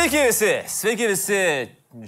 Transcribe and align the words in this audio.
Sveiki 0.00 0.20
visi, 0.24 0.52
sveiki 0.64 1.06
visi 1.10 1.38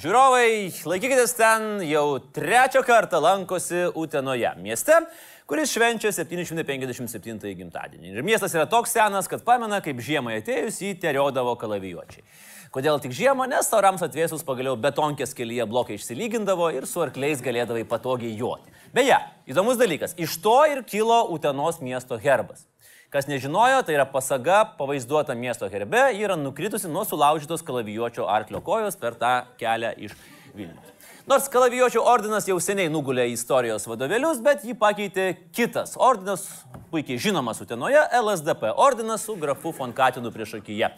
žiūrovai, 0.00 0.70
laikykitės 0.88 1.34
ten, 1.36 1.66
jau 1.84 2.22
trečią 2.32 2.80
kartą 2.88 3.18
lankosi 3.20 3.82
Utenoje, 4.00 4.48
mieste, 4.64 4.96
kuris 5.44 5.74
švenčia 5.74 6.08
757 6.16 7.52
gimtadienį. 7.58 8.14
Ir 8.14 8.24
miestas 8.24 8.56
yra 8.56 8.64
toks 8.64 8.96
senas, 8.96 9.28
kad 9.28 9.44
pamena, 9.44 9.82
kaip 9.84 10.00
žiemai 10.00 10.38
atėjus 10.40 10.80
jį 10.80 10.94
teriodavo 11.04 11.52
kalavijuočiai. 11.60 12.24
Kodėl 12.72 12.96
tik 13.04 13.12
žiemą, 13.12 13.44
nes 13.52 13.68
taurams 13.68 14.08
atvėsus 14.08 14.40
pagaliau 14.48 14.72
betonkės 14.80 15.36
kelyje 15.36 15.68
blokai 15.68 16.00
išsilygindavo 16.00 16.72
ir 16.72 16.88
su 16.88 17.04
arkliais 17.04 17.44
galėdavai 17.44 17.84
patogiai 17.92 18.32
juoti. 18.40 18.72
Beje, 18.96 19.20
įdomus 19.52 19.76
dalykas, 19.76 20.16
iš 20.16 20.40
to 20.40 20.62
ir 20.72 20.80
kilo 20.88 21.26
Utenos 21.36 21.84
miesto 21.84 22.16
herbas. 22.16 22.64
Kas 23.12 23.26
nežinojo, 23.28 23.82
tai 23.84 23.92
yra 23.92 24.06
pasaga 24.08 24.62
pavaizduota 24.78 25.34
miesto 25.36 25.66
herbe, 25.68 26.00
ji 26.16 26.22
yra 26.24 26.32
nukritusi 26.40 26.88
nuo 26.88 27.02
sulaužytos 27.04 27.60
kalavijuočio 27.60 28.24
arklio 28.24 28.62
kojos 28.64 28.96
per 28.96 29.18
tą 29.20 29.32
kelią 29.60 29.90
iš 30.06 30.14
Vilnius. 30.56 30.88
Nors 31.28 31.50
kalavijuočio 31.52 32.00
ordinas 32.08 32.48
jau 32.48 32.56
seniai 32.56 32.88
nugulė 32.88 33.26
į 33.28 33.34
istorijos 33.36 33.84
vadovėlius, 33.90 34.40
bet 34.40 34.64
jį 34.64 34.78
pakeitė 34.80 35.26
kitas 35.52 35.92
ordinas, 36.00 36.46
puikiai 36.88 37.20
žinomas 37.20 37.60
Utenoje, 37.60 38.00
LSDP 38.16 38.72
ordinas 38.80 39.28
su 39.28 39.36
grafu 39.36 39.74
Fonkatinu 39.76 40.32
priešakyje. 40.32 40.88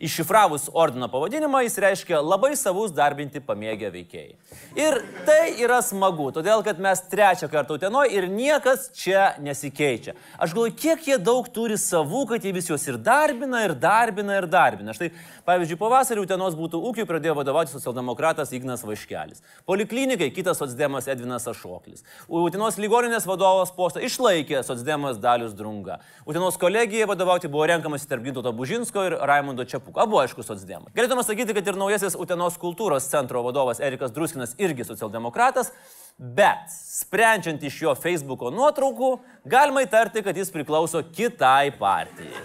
Iššifravus 0.00 0.68
ordino 0.76 1.08
pavadinimą 1.08 1.62
jis 1.64 1.78
reiškia 1.80 2.20
labai 2.20 2.52
savus 2.58 2.92
darbinti 2.92 3.40
pamėgę 3.40 3.90
veikėjai. 3.94 4.34
Ir 4.76 4.98
tai 5.24 5.54
yra 5.62 5.78
smagu, 5.84 6.28
todėl 6.36 6.64
kad 6.66 6.80
mes 6.82 7.00
trečią 7.10 7.48
kartą 7.52 7.78
Utenoje 7.78 8.12
ir 8.16 8.28
niekas 8.28 8.90
čia 8.96 9.30
nesikeičia. 9.40 10.16
Aš 10.38 10.52
galvoju, 10.56 10.74
kiek 10.76 11.06
jie 11.08 11.16
daug 11.20 11.48
turi 11.52 11.78
savų, 11.80 12.26
kad 12.32 12.44
jie 12.44 12.52
vis 12.56 12.68
juos 12.68 12.84
ir 12.88 12.98
darbina, 13.00 13.62
ir 13.64 13.74
darbina, 13.80 14.36
ir 14.40 14.48
darbina. 14.50 14.94
Štai, 14.96 15.10
pavyzdžiui, 15.48 15.78
pavasarį 15.80 16.26
Utenos 16.26 16.56
būtų 16.58 16.80
ūkiui 16.90 17.08
pradėjo 17.08 17.36
vadovauti 17.38 17.72
socialdemokratas 17.72 18.52
Ignas 18.56 18.84
Vaškelis. 18.86 19.42
Poliklinikai 19.68 20.28
kitas 20.34 20.60
socdemas 20.60 21.08
Edvinas 21.08 21.48
Ašoklis. 21.48 22.04
Utenos 22.28 22.76
ligoninės 22.80 23.28
vadovas 23.28 23.72
postą 23.76 24.04
išlaikė 24.04 24.62
socdemas 24.66 25.20
Dalius 25.22 25.56
Drunga. 25.56 26.00
Utenos 26.28 26.58
kolegijai 26.60 27.08
vadovauti 27.08 27.48
buvo 27.48 27.66
renkamas 27.70 28.06
tarp 28.06 28.24
Ginto 28.26 28.44
Bužinsko 28.52 29.06
ir 29.08 29.18
Raimundo 29.28 29.64
Čiapų. 29.86 30.00
Abu 30.02 30.18
aišku 30.18 30.42
socdemai. 30.42 30.90
Galėtume 30.94 31.22
sakyti, 31.24 31.54
kad 31.54 31.66
ir 31.66 31.76
naujasis 31.76 32.16
Utenos 32.18 32.58
kultūros 32.58 33.06
centro 33.08 33.42
vadovas 33.42 33.80
Erikas 33.80 34.10
Druskinas 34.10 34.54
irgi 34.58 34.84
socialdemokratas, 34.84 35.72
bet 36.18 36.70
sprendžiant 36.70 37.62
iš 37.62 37.82
jo 37.82 37.94
Facebook'o 37.94 38.50
nuotraukų, 38.50 39.20
galima 39.44 39.84
įtarti, 39.84 40.24
kad 40.24 40.36
jis 40.36 40.50
priklauso 40.50 41.02
kitai 41.02 41.70
partijai. 41.78 42.42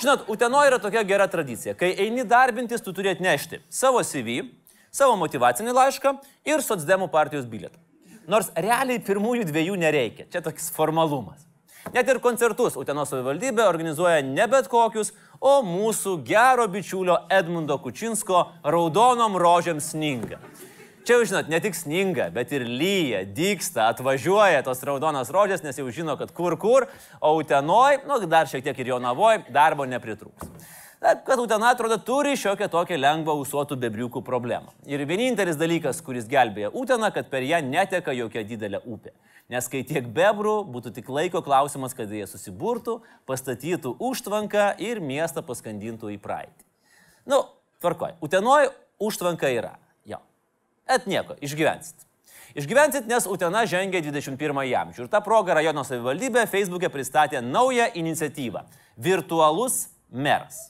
Žinot, 0.00 0.28
Utenoje 0.28 0.70
yra 0.70 0.78
tokia 0.80 1.04
gera 1.04 1.28
tradicija. 1.28 1.74
Kai 1.74 1.92
eini 1.92 2.24
darbintis, 2.24 2.80
tu 2.80 2.92
turi 2.92 3.12
atnešti 3.12 3.60
savo 3.68 4.00
CV, 4.02 4.48
savo 4.90 5.16
motivacinį 5.20 5.76
laišką 5.76 6.16
ir 6.48 6.64
socdemų 6.64 7.10
partijos 7.12 7.46
bilietą. 7.46 7.78
Nors 8.30 8.50
realiai 8.56 9.00
pirmųjų 9.02 9.46
dviejų 9.50 9.76
nereikia. 9.80 10.26
Čia 10.30 10.42
toks 10.44 10.70
formalumas. 10.72 11.50
Net 11.94 12.08
ir 12.12 12.20
koncertus 12.22 12.76
Utenos 12.78 13.08
savivaldybė 13.10 13.64
organizuoja 13.66 14.20
ne 14.22 14.44
bet 14.50 14.68
kokius, 14.70 15.14
o 15.40 15.60
mūsų 15.64 16.18
gero 16.24 16.66
bičiulio 16.68 17.16
Edmundo 17.32 17.78
Kučinsko 17.80 18.44
raudonom 18.64 19.38
rožėm 19.40 19.80
sninga. 19.80 20.40
Čia 21.00 21.16
jau 21.16 21.28
žinot, 21.30 21.48
ne 21.48 21.58
tik 21.64 21.74
sninga, 21.74 22.28
bet 22.34 22.52
ir 22.52 22.66
lyja, 22.68 23.22
dyksta, 23.24 23.88
atvažiuoja 23.94 24.60
tos 24.66 24.84
raudonas 24.84 25.32
rožės, 25.32 25.64
nes 25.64 25.80
jau 25.80 25.88
žino, 25.88 26.18
kad 26.20 26.30
kur 26.36 26.58
kur, 26.60 26.86
o 27.24 27.32
Utenoj, 27.40 28.02
nu 28.06 28.20
dar 28.28 28.50
šiek 28.50 28.62
tiek 28.66 28.78
ir 28.78 28.92
Jonavoj, 28.92 29.46
darbo 29.50 29.88
nepritrūks. 29.88 30.52
Taip, 31.00 31.22
kad 31.24 31.40
Utena 31.40 31.70
atrodo 31.72 31.96
turi 32.04 32.34
šiokią 32.36 32.66
tokią 32.68 32.98
lengvą 33.00 33.32
usuotų 33.40 33.78
bebriukų 33.80 34.20
problemą. 34.20 34.74
Ir 34.84 35.00
vienintelis 35.08 35.56
dalykas, 35.56 36.02
kuris 36.04 36.26
gelbėja 36.28 36.68
Uteną, 36.76 37.08
kad 37.14 37.30
per 37.32 37.46
ją 37.48 37.62
neteka 37.64 38.12
jokia 38.12 38.42
didelė 38.44 38.82
upė. 38.84 39.14
Nes 39.48 39.64
kai 39.72 39.80
tiek 39.82 40.04
bebrų, 40.04 40.58
būtų 40.68 40.92
tik 40.98 41.08
laiko 41.08 41.40
klausimas, 41.42 41.96
kad 41.96 42.12
jie 42.12 42.26
susiburtų, 42.28 42.98
pastatytų 43.26 43.94
užtvanką 43.96 44.74
ir 44.84 45.00
miestą 45.00 45.40
paskandintų 45.46 46.12
į 46.12 46.18
praeitį. 46.20 46.68
Nu, 47.32 47.46
tvarkoj. 47.80 48.18
Utenoj 48.20 48.68
užtvanka 49.00 49.48
yra. 49.56 49.72
Jo. 50.04 50.20
Et 50.84 51.08
nieko, 51.08 51.38
išgyvensit. 51.40 52.04
Išgyvensit, 52.60 53.08
nes 53.08 53.24
Utena 53.30 53.64
žengia 53.64 54.02
21 54.04 54.60
amžių. 54.84 55.06
Ir 55.06 55.08
tą 55.08 55.22
progą 55.24 55.56
rajono 55.56 55.86
savivaldybė 55.86 56.44
Facebook'e 56.50 56.92
pristatė 56.92 57.40
naują 57.40 57.88
iniciatyvą- 57.94 58.66
Virtualus 59.08 59.88
meras. 60.10 60.69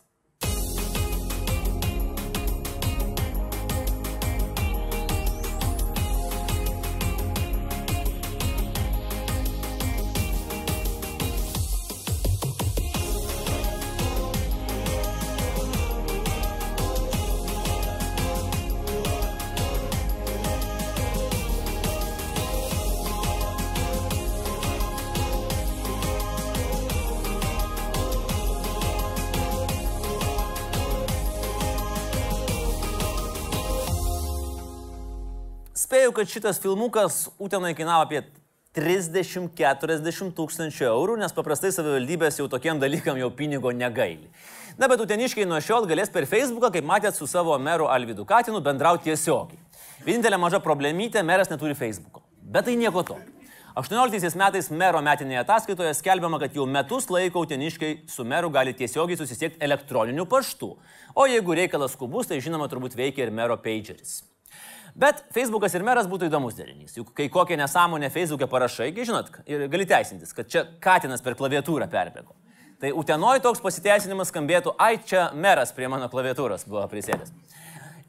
Kad 36.20 36.28
šitas 36.28 36.58
filmukas 36.60 37.31
Utenai 37.38 37.70
kainavo 37.72 38.03
apie 38.04 38.19
30-40 38.76 40.34
tūkstančių 40.36 40.84
eurų, 40.91 41.14
nes 41.22 41.32
paprastai 41.32 41.70
savivaldybės 41.72 42.36
jau 42.42 42.44
tokiem 42.53 42.76
dalykam 42.82 43.16
jau 43.16 43.31
pinigo 43.32 43.72
negaili. 43.72 44.28
Na, 44.76 44.84
bet 44.91 45.00
uteniškiai 45.00 45.48
nuo 45.48 45.62
šiol 45.64 45.88
galės 45.88 46.12
per 46.12 46.28
Facebooką, 46.28 46.69
kaip 46.75 46.84
matėt, 46.84 47.16
su 47.16 47.25
savo 47.30 47.56
meru 47.56 47.88
Alvidu 47.88 48.28
Katinu 48.28 48.60
bendrauti 48.60 49.09
tiesiogiai. 49.09 49.56
Vienintelė 50.04 50.36
maža 50.36 50.60
problemytė, 50.60 51.25
meras 51.25 51.48
neturi 51.48 51.78
Facebooko. 51.78 52.20
Bet 52.36 52.69
tai 52.69 52.76
nieko 52.76 53.06
to. 53.09 53.16
18 53.80 54.36
metais 54.36 54.69
mero 54.69 55.00
metinėje 55.00 55.41
ataskaitoje 55.41 55.97
skelbiama, 55.97 56.42
kad 56.42 56.53
jau 56.53 56.69
metus 56.69 57.09
laiko 57.09 57.47
uteniškiai 57.47 58.03
su 58.12 58.28
meru 58.28 58.53
gali 58.53 58.76
tiesiogiai 58.76 59.16
susisiekti 59.16 59.64
elektroniniu 59.64 60.28
paštu. 60.28 60.75
O 61.16 61.30
jeigu 61.32 61.56
reikalas 61.56 61.97
skubus, 61.97 62.28
tai 62.28 62.42
žinoma 62.44 62.69
turbūt 62.69 62.98
veikia 62.98 63.25
ir 63.25 63.32
mero 63.32 63.56
pageris. 63.56 64.20
Bet 64.95 65.25
Facebookas 65.34 65.75
ir 65.77 65.84
meras 65.87 66.09
būtų 66.11 66.28
įdomus 66.31 66.56
derinys. 66.59 66.97
Juk 66.99 67.12
kai 67.17 67.28
kokią 67.33 67.59
nesąmonę 67.61 68.11
Facebook'e 68.11 68.49
parašai, 68.51 68.91
žinot, 68.97 69.31
gali 69.47 69.87
teisintis, 69.87 70.34
kad 70.37 70.51
čia 70.51 70.65
Katinas 70.83 71.23
per 71.23 71.37
klaviatūrą 71.39 71.89
perbėgo. 71.91 72.34
Tai 72.81 72.93
Utenoj 72.97 73.43
toks 73.45 73.61
pasiteisinimas 73.61 74.31
skambėtų, 74.33 74.73
ai 74.81 74.97
čia 75.05 75.28
meras 75.37 75.75
prie 75.77 75.89
mano 75.93 76.09
klaviatūros 76.09 76.65
buvo 76.69 76.87
prisėdęs. 76.89 77.33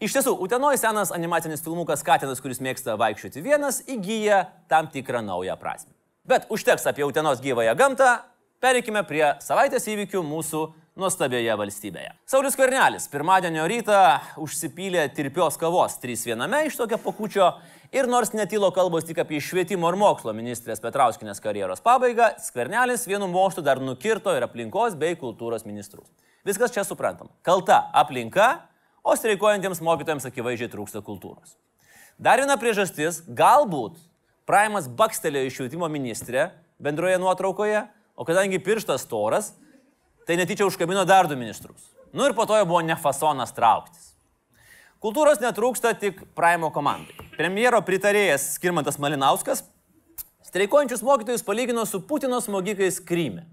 Iš 0.02 0.16
tiesų, 0.16 0.31
Utenoj 0.42 0.80
senas 0.81 1.12
animacinis 1.14 1.62
filmukas 1.62 2.02
Katinas, 2.08 2.40
kuris 2.42 2.62
mėgsta 2.64 2.96
vaikščioti 2.98 3.44
vienas, 3.46 3.84
įgyja 3.86 4.46
tam 4.72 4.88
tikrą 4.90 5.22
naują 5.28 5.58
prasme. 5.62 5.92
Bet 6.25 6.48
užteks 6.50 6.88
apie 6.90 7.06
Utenos 7.06 7.44
gyvąją 7.44 7.75
gamtą, 7.78 8.16
pereikime 8.63 9.03
prie 9.06 9.25
savaitės 9.44 9.86
įvykių 9.92 10.24
mūsų 10.25 10.63
nuostabioje 11.00 11.53
valstybėje. 11.56 12.12
Saulis 12.28 12.57
Kvernelis 12.60 13.07
pirmadienio 13.12 13.63
rytą 13.69 14.00
užsipylė 14.42 15.06
tirpios 15.15 15.57
kavos 15.60 15.95
3-1 16.04 16.57
iš 16.68 16.75
tokio 16.80 17.00
pakučio 17.00 17.48
ir 17.95 18.10
nors 18.12 18.33
netilo 18.36 18.71
kalbos 18.75 19.07
tik 19.07 19.21
apie 19.24 19.39
švietimo 19.44 19.88
ir 19.92 20.00
mokslo 20.00 20.33
ministrės 20.36 20.83
Petrauskinės 20.83 21.39
karjeros 21.44 21.83
pabaigą, 21.86 22.33
Skvernelis 22.44 23.07
vienu 23.07 23.30
moštu 23.31 23.63
dar 23.63 23.80
nukirto 23.80 24.36
ir 24.36 24.48
aplinkos 24.48 24.98
bei 25.00 25.15
kultūros 25.15 25.65
ministrus. 25.68 26.12
Viskas 26.48 26.74
čia 26.75 26.83
suprantama. 26.88 27.31
Kalta 27.45 27.86
aplinka, 27.95 28.68
o 29.04 29.15
streikuojantiems 29.15 29.81
mokytojams 29.86 30.27
akivaizdžiai 30.27 30.71
trūksta 30.74 31.01
kultūros. 31.06 31.56
Dar 32.19 32.42
viena 32.42 32.57
priežastis- 32.60 33.24
galbūt 33.42 33.98
Praimas 34.45 34.88
bakstelėjo 34.89 35.48
iš 35.48 35.56
švietimo 35.56 35.88
ministrė 35.88 36.51
bendroje 36.81 37.18
nuotraukoje, 37.21 37.88
o 38.18 38.25
kadangi 38.25 38.60
pirštas 38.60 39.06
toras, 39.07 39.54
tai 40.27 40.38
netyčia 40.39 40.68
užkabino 40.68 41.06
dar 41.06 41.27
du 41.27 41.38
ministrus. 41.39 41.89
Nu 42.13 42.25
ir 42.27 42.35
po 42.35 42.45
to 42.45 42.57
jau 42.57 42.68
buvo 42.68 42.81
nefasonas 42.85 43.53
trauktis. 43.56 44.12
Kultūros 45.01 45.39
netrūksta 45.41 45.95
tik 45.97 46.19
Praimo 46.38 46.69
komandai. 46.69 47.15
Premjero 47.38 47.79
pritarėjas 47.81 48.51
Skirmantas 48.57 49.00
Malinauskas 49.01 49.63
streikuojančius 50.51 51.01
mokytojus 51.01 51.44
palygino 51.47 51.85
su 51.85 52.01
Putino 52.07 52.41
smogikais 52.41 53.00
Kryme. 53.07 53.45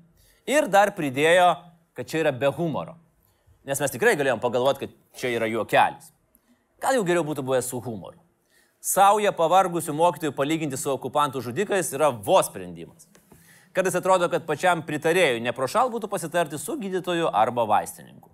Ir 0.47 0.67
dar 0.69 0.91
pridėjo, 0.97 1.53
kad 1.95 2.09
čia 2.11 2.25
yra 2.25 2.33
be 2.35 2.51
humoro. 2.57 2.97
Nes 3.69 3.79
mes 3.79 3.93
tikrai 3.95 4.17
galėjom 4.19 4.41
pagalvoti, 4.43 4.89
kad 4.89 5.21
čia 5.21 5.31
yra 5.37 5.47
juokelis. 5.47 6.11
Gal 6.83 6.99
jau 6.99 7.05
geriau 7.07 7.23
būtų 7.27 7.45
buvęs 7.47 7.69
su 7.71 7.79
humoru. 7.85 8.19
Sauja 8.83 9.31
pavargusių 9.35 9.95
mokytojų 9.95 10.35
palyginti 10.35 10.79
su 10.79 10.91
okupantų 10.93 11.43
žudikais 11.45 11.93
yra 11.95 12.11
vos 12.11 12.51
sprendimas. 12.51 13.07
Kartais 13.78 13.96
atrodo, 13.98 14.30
kad 14.30 14.46
pačiam 14.46 14.84
pritarėjui 14.86 15.42
neprošal 15.42 15.90
būtų 15.90 16.10
pasitarti 16.12 16.60
su 16.62 16.76
gydytoju 16.78 17.32
arba 17.34 17.66
vaistininku. 17.66 18.30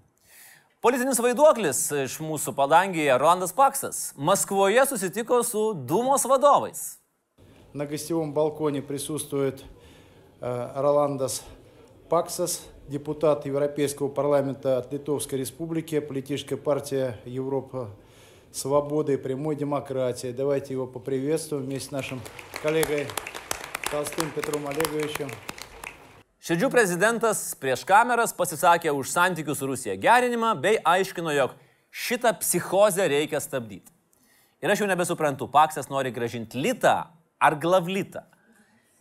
Politinis 0.83 1.19
vaiduoklis 1.19 1.80
iš 2.06 2.18
mūsų 2.24 2.53
padangėje 2.56 3.15
Rolandas 3.19 3.51
Paksas 3.56 4.13
Maskvoje 4.15 4.86
susitiko 4.88 5.41
su 5.44 5.71
Dūmos 5.75 6.24
vadovais. 6.27 7.00
На 7.74 7.86
гостевом 7.86 8.33
балконе 8.33 8.81
присутствует 8.81 9.63
э, 10.41 10.71
Роландас 10.75 11.44
Паксас, 12.09 12.65
депутат 12.88 13.45
Европейского 13.45 14.07
парламента 14.07 14.80
от 14.80 14.91
Литовской 14.91 15.38
Республики, 15.38 16.00
политическая 16.00 16.57
партия 16.57 17.19
Европа 17.25 17.91
Свободы 18.51 19.13
и 19.13 19.18
прямой 19.18 19.56
демократии. 19.56 20.31
Давайте 20.31 20.74
его 20.74 20.88
поприветствуем 20.88 21.65
вместе 21.65 21.89
с 21.89 21.91
нашим 21.91 22.19
коллегой 22.63 23.06
Толстым 23.94 24.30
Петром 24.36 24.68
Олеговичем. 24.69 25.31
Šedžių 26.39 26.69
prezidentas 26.71 27.39
prieš 27.59 27.81
kameras 27.83 28.31
pasisakė 28.38 28.94
už 28.95 29.09
santykių 29.12 29.56
su 29.57 29.68
Rusija 29.68 29.95
gerinimą 30.00 30.53
bei 30.62 30.77
aiškino, 30.88 31.33
jog 31.36 31.56
šitą 31.91 32.31
psichozę 32.39 33.07
reikia 33.12 33.41
stabdyti. 33.44 33.91
Ir 34.63 34.71
aš 34.71 34.83
jau 34.83 34.88
nebesuprantu, 34.88 35.47
Paksas 35.51 35.89
nori 35.91 36.12
gražinti 36.15 36.59
litą 36.59 36.95
ar 37.39 37.56
glavlitą. 37.59 38.25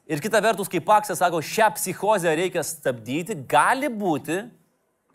Ir 0.09 0.23
kita 0.25 0.41
vertus, 0.41 0.71
kai 0.73 0.81
Paksas 0.81 1.21
sako, 1.21 1.43
šią 1.45 1.69
psichozę 1.77 2.33
reikia 2.39 2.63
stabdyti, 2.65 3.37
gali 3.49 3.91
būti, 3.93 4.41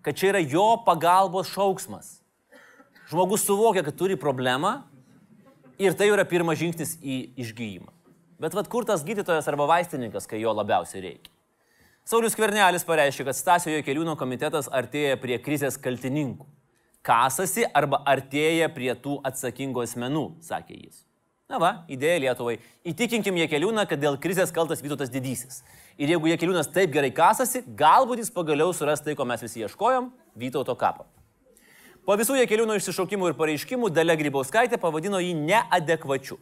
kad 0.06 0.20
čia 0.20 0.34
yra 0.36 0.44
jo 0.44 0.68
pagalbos 0.86 1.50
šauksmas. 1.50 2.20
Žmogus 3.10 3.48
suvokia, 3.48 3.84
kad 3.84 3.98
turi 3.98 4.20
problemą 4.20 4.84
ir 5.82 5.96
tai 5.98 6.12
yra 6.12 6.28
pirmas 6.30 6.62
žingsnis 6.62 6.98
į 7.02 7.20
išgyjimą. 7.42 7.92
Bet 8.39 8.55
vad 8.55 8.69
kur 8.71 8.87
tas 8.87 9.03
gydytojas 9.03 9.49
arba 9.51 9.67
vaistininkas, 9.67 10.29
kai 10.31 10.39
jo 10.39 10.53
labiausiai 10.55 11.03
reikia? 11.03 11.33
Saulis 12.09 12.37
Kvernelis 12.39 12.87
pareiškė, 12.89 13.27
kad 13.27 13.37
Stasio 13.37 13.73
Jokeliūno 13.75 14.15
komitetas 14.17 14.71
artėja 14.73 15.19
prie 15.21 15.37
krizės 15.43 15.77
kaltininkų. 15.77 16.47
Kasasi 17.05 17.67
arba 17.77 17.99
artėja 18.09 18.71
prie 18.73 18.95
tų 18.95 19.19
atsakingų 19.29 19.83
asmenų, 19.85 20.25
sakė 20.47 20.79
jis. 20.79 21.03
Na 21.49 21.59
va, 21.61 21.71
idėja 21.89 22.23
Lietuvai. 22.27 22.59
Įtikinkim 22.87 23.39
Jekeliūną, 23.41 23.87
kad 23.89 24.01
dėl 24.01 24.19
krizės 24.21 24.53
kaltas 24.53 24.83
Vytautas 24.85 25.09
Didysis. 25.13 25.63
Ir 25.97 26.13
jeigu 26.13 26.29
Jekeliūnas 26.29 26.69
taip 26.73 26.93
gerai 26.93 27.09
kasasi, 27.13 27.63
galbūt 27.77 28.21
jis 28.21 28.33
pagaliau 28.33 28.75
suras 28.77 29.01
tai, 29.01 29.15
ko 29.17 29.25
mes 29.29 29.41
visi 29.43 29.65
ieškojom- 29.65 30.11
Vytauto 30.43 30.77
kapą. 30.77 31.07
Po 32.05 32.17
visų 32.17 32.37
Jekeliūno 32.41 32.77
išsišaukimų 32.77 33.33
ir 33.33 33.35
pareiškimų 33.41 33.91
Dalia 33.93 34.17
Grybauskaitė 34.17 34.79
pavadino 34.81 35.19
jį 35.21 35.35
neadekvačiu. 35.35 36.39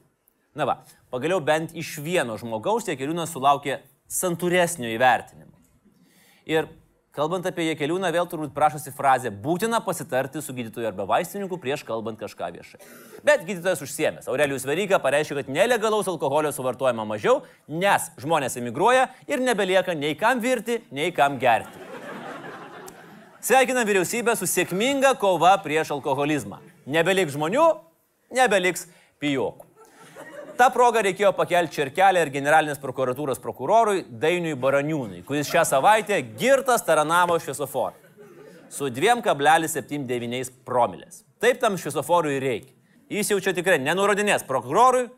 Na 0.56 0.64
va, 0.68 0.78
pagaliau 1.12 1.42
bent 1.44 1.74
iš 1.76 1.98
vieno 2.00 2.38
žmogaus 2.40 2.88
Jekeliūnas 2.88 3.34
sulaukė 3.34 3.82
santūresnio 4.08 4.88
įvertinimo. 4.94 5.52
Ir 6.48 6.70
Kalbant 7.16 7.46
apie 7.48 7.70
Jekeliūną, 7.70 8.10
vėl 8.12 8.26
turbūt 8.28 8.50
prašosi 8.52 8.90
frazė 8.92 9.30
būtina 9.32 9.78
pasitarti 9.80 10.42
su 10.44 10.52
gydytoju 10.52 10.90
arba 10.90 11.06
vaistininku 11.08 11.56
prieš 11.56 11.80
kalbant 11.88 12.20
kažką 12.20 12.50
viešai. 12.52 12.80
Bet 13.24 13.46
gydytojas 13.48 13.80
užsiemęs. 13.86 14.28
Aurelijus 14.28 14.66
Veryga 14.68 14.98
pareiškė, 15.00 15.38
kad 15.38 15.48
nelegalaus 15.48 16.10
alkoholio 16.12 16.52
suvartojama 16.52 17.06
mažiau, 17.08 17.38
nes 17.72 18.10
žmonės 18.20 18.58
emigruoja 18.60 19.06
ir 19.32 19.40
nebelieka 19.40 19.96
nei 19.96 20.12
kam 20.20 20.44
virti, 20.44 20.82
nei 20.92 21.08
kam 21.16 21.40
gerti. 21.40 21.80
Sveikinam 23.40 23.88
vyriausybę 23.88 24.36
su 24.36 24.44
sėkminga 24.50 25.14
kova 25.16 25.54
prieš 25.64 25.94
alkoholizmą. 25.96 26.60
Nebeliks 26.84 27.32
žmonių, 27.38 27.64
nebeliks 28.36 28.90
pijokų. 29.24 29.65
Ta 30.56 30.70
proga 30.72 31.02
reikėjo 31.04 31.34
pakelti 31.36 31.76
čerkelę 31.76 32.22
ir 32.24 32.30
generalinės 32.32 32.78
prokuratūros 32.80 33.40
prokurorui 33.44 34.06
Dainiui 34.08 34.54
Baraniūnui, 34.56 35.20
kuris 35.28 35.50
šią 35.52 35.66
savaitę 35.68 36.16
girtas 36.40 36.84
taranavo 36.86 37.36
šviesoforą 37.36 37.92
su 38.72 38.88
2,79 38.88 40.50
promilės. 40.64 41.20
Taip 41.44 41.60
tam 41.60 41.76
šviesoforui 41.76 42.40
reikia. 42.40 42.72
Jis 43.12 43.30
jau 43.30 43.38
čia 43.44 43.52
tikrai 43.54 43.76
nenurodinės 43.84 44.46
prokurorui, 44.48 45.10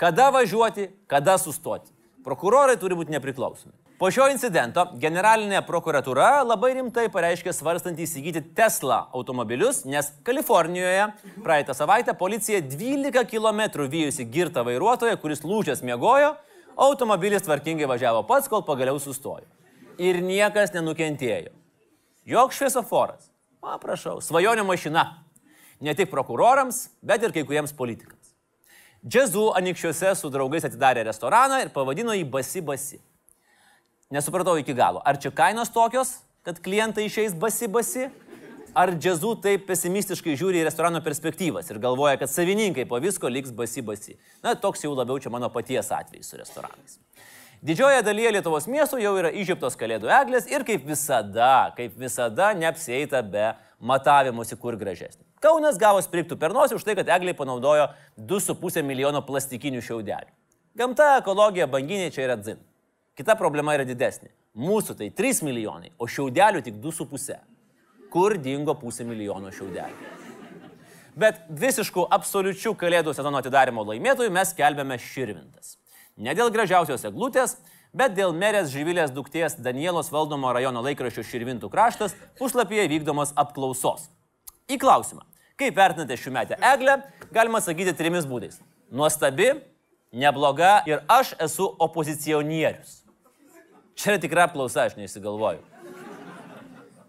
kada 0.00 0.30
važiuoti, 0.32 0.86
kada 1.10 1.34
sustoti. 1.42 1.90
Prokurorai 2.24 2.78
turi 2.80 2.96
būti 2.96 3.12
nepriklausomi. 3.12 3.74
Po 3.94 4.08
šio 4.10 4.24
incidento 4.26 4.82
generalinė 4.98 5.60
prokuratūra 5.62 6.40
labai 6.42 6.72
rimtai 6.74 7.04
pareiškė 7.14 7.52
svarstant 7.54 8.00
įsigyti 8.02 8.40
Tesla 8.58 9.04
automobilius, 9.14 9.84
nes 9.86 10.08
Kalifornijoje 10.26 11.04
praeitą 11.44 11.76
savaitę 11.78 12.16
policija 12.18 12.58
12 12.66 13.22
km 13.30 13.62
vyjusi 13.92 14.26
girtą 14.26 14.64
vairuotoją, 14.66 15.14
kuris 15.22 15.44
lūčias 15.46 15.84
miegojo, 15.86 16.32
automobilis 16.74 17.46
tvarkingai 17.46 17.86
važiavo 17.86 18.24
pats, 18.26 18.50
kol 18.50 18.66
pagaliau 18.66 18.98
sustojo. 18.98 19.46
Ir 20.02 20.18
niekas 20.26 20.74
nenukentėjo. 20.74 21.54
Joks 22.26 22.58
šviesoforas. 22.58 23.30
O, 23.62 23.78
prašau, 23.78 24.18
svajonių 24.18 24.66
mašina. 24.66 25.06
Ne 25.78 25.94
tik 25.94 26.10
prokurorams, 26.10 26.88
bet 26.98 27.22
ir 27.22 27.30
kai 27.30 27.46
kuriems 27.46 27.70
politikams. 27.78 28.34
Džezu 29.06 29.52
anikščiuose 29.54 30.16
su 30.18 30.34
draugais 30.34 30.66
atidarė 30.66 31.06
restoraną 31.06 31.62
ir 31.62 31.70
pavadino 31.70 32.10
jį 32.16 32.26
Basi 32.26 32.64
Basi. 32.64 33.04
Nesupratau 34.12 34.58
iki 34.60 34.74
galo. 34.76 35.00
Ar 35.04 35.16
čia 35.20 35.32
kainos 35.32 35.72
tokios, 35.72 36.18
kad 36.44 36.60
klientai 36.60 37.06
išeis 37.08 37.34
basi 37.34 37.68
basi? 37.68 38.10
Ar 38.74 38.90
džiazu 38.90 39.36
taip 39.38 39.68
pesimistiškai 39.68 40.34
žiūri 40.34 40.58
į 40.58 40.64
restorano 40.66 40.98
perspektyvas 41.02 41.68
ir 41.70 41.78
galvoja, 41.78 42.18
kad 42.18 42.30
savininkai 42.30 42.88
po 42.90 42.98
visko 42.98 43.30
liks 43.30 43.52
basi 43.54 43.84
basi? 43.86 44.16
Na, 44.42 44.56
toks 44.58 44.82
jau 44.82 44.90
labiau 44.98 45.20
čia 45.22 45.30
mano 45.30 45.46
paties 45.54 45.92
atvejis 45.94 46.32
su 46.32 46.40
restoranais. 46.40 46.98
Didžioje 47.64 48.02
dalyje 48.04 48.34
Lietuvos 48.34 48.66
miestų 48.68 48.98
jau 49.00 49.14
yra 49.16 49.30
įžiūptos 49.30 49.78
kalėdų 49.80 50.10
eglės 50.18 50.50
ir 50.50 50.66
kaip 50.66 50.82
visada, 50.84 51.70
kaip 51.78 51.94
visada, 51.96 52.50
neapsieita 52.58 53.22
be 53.22 53.52
matavimusi 53.78 54.58
kur 54.60 54.76
gražesnė. 54.76 55.22
Kaunas 55.40 55.78
gavo 55.80 56.02
spriktų 56.02 56.36
per 56.40 56.52
nosį 56.56 56.76
už 56.76 56.84
tai, 56.84 56.98
kad 56.98 57.08
egliai 57.14 57.36
panaudojo 57.38 57.86
2,5 58.18 58.82
milijono 58.84 59.22
plastikinių 59.24 59.80
šiaudelių. 59.86 60.32
Gamta, 60.74 61.14
ekologija, 61.22 61.70
banginiai 61.70 62.10
čia 62.10 62.26
yra 62.26 62.36
dzin. 62.42 62.58
Kita 63.14 63.36
problema 63.38 63.76
yra 63.76 63.84
didesnė. 63.86 64.32
Mūsų 64.58 64.96
tai 64.98 65.10
3 65.14 65.44
milijonai, 65.46 65.92
o 65.98 66.08
šiaudelių 66.10 66.62
tik 66.66 66.80
2,5. 66.82 67.36
Kur 68.10 68.34
dingo 68.38 68.74
pusė 68.78 69.06
milijono 69.06 69.52
šiaudelių? 69.54 70.10
Bet 71.14 71.44
visiškų 71.46 72.08
absoliučių 72.10 72.72
kalėdų 72.78 73.14
sezono 73.14 73.38
atidarimo 73.38 73.84
laimėtojų 73.86 74.32
mes 74.34 74.50
kelbėme 74.58 74.98
širvintas. 74.98 75.76
Ne 76.18 76.34
dėl 76.34 76.50
gražiausios 76.54 77.06
eglutės, 77.06 77.54
bet 77.94 78.16
dėl 78.18 78.34
merės 78.34 78.72
Žyvilės 78.74 79.14
duktės 79.14 79.54
Danielos 79.62 80.10
valdomo 80.10 80.50
rajono 80.54 80.82
laikraščio 80.82 81.22
Širvintų 81.26 81.70
kraštas 81.70 82.16
puslapyje 82.38 82.88
vykdomos 82.90 83.30
apklausos. 83.38 84.08
Į 84.66 84.80
klausimą, 84.82 85.22
kaip 85.58 85.78
vertinate 85.78 86.18
šių 86.18 86.34
metę 86.34 86.58
eglę, 86.74 86.98
galima 87.30 87.62
sakyti 87.62 87.94
trimis 87.94 88.26
būdais. 88.26 88.58
Nuostabi, 88.90 89.52
nebloga 90.10 90.80
ir 90.90 91.06
aš 91.06 91.36
esu 91.46 91.70
opozicionierius. 91.78 93.03
Čia 93.94 94.14
yra 94.14 94.22
tikra 94.22 94.48
apklausa, 94.48 94.88
aš 94.88 94.96
neįsigalvoju. 94.98 95.62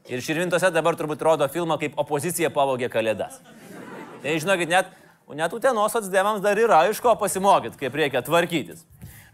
Ir 0.06 0.22
Širvintose 0.22 0.70
dabar 0.70 0.98
turbūt 0.98 1.24
rodo 1.25 1.48
filmą, 1.50 1.80
kaip 1.82 1.98
opozicija 1.98 2.51
pavogė 2.54 2.92
kalėdas. 2.94 3.39
Tai 4.22 4.36
žinokit, 4.42 4.70
net, 4.70 4.92
net 5.34 5.54
Utenos 5.54 5.98
atsdėmams 5.98 6.44
dar 6.46 6.60
yra 6.62 6.84
iš 6.92 7.01
ko 7.01 7.15
pasimokyti, 7.18 7.80
kaip 7.82 7.98
reikia 7.98 8.22
tvarkytis. 8.25 8.84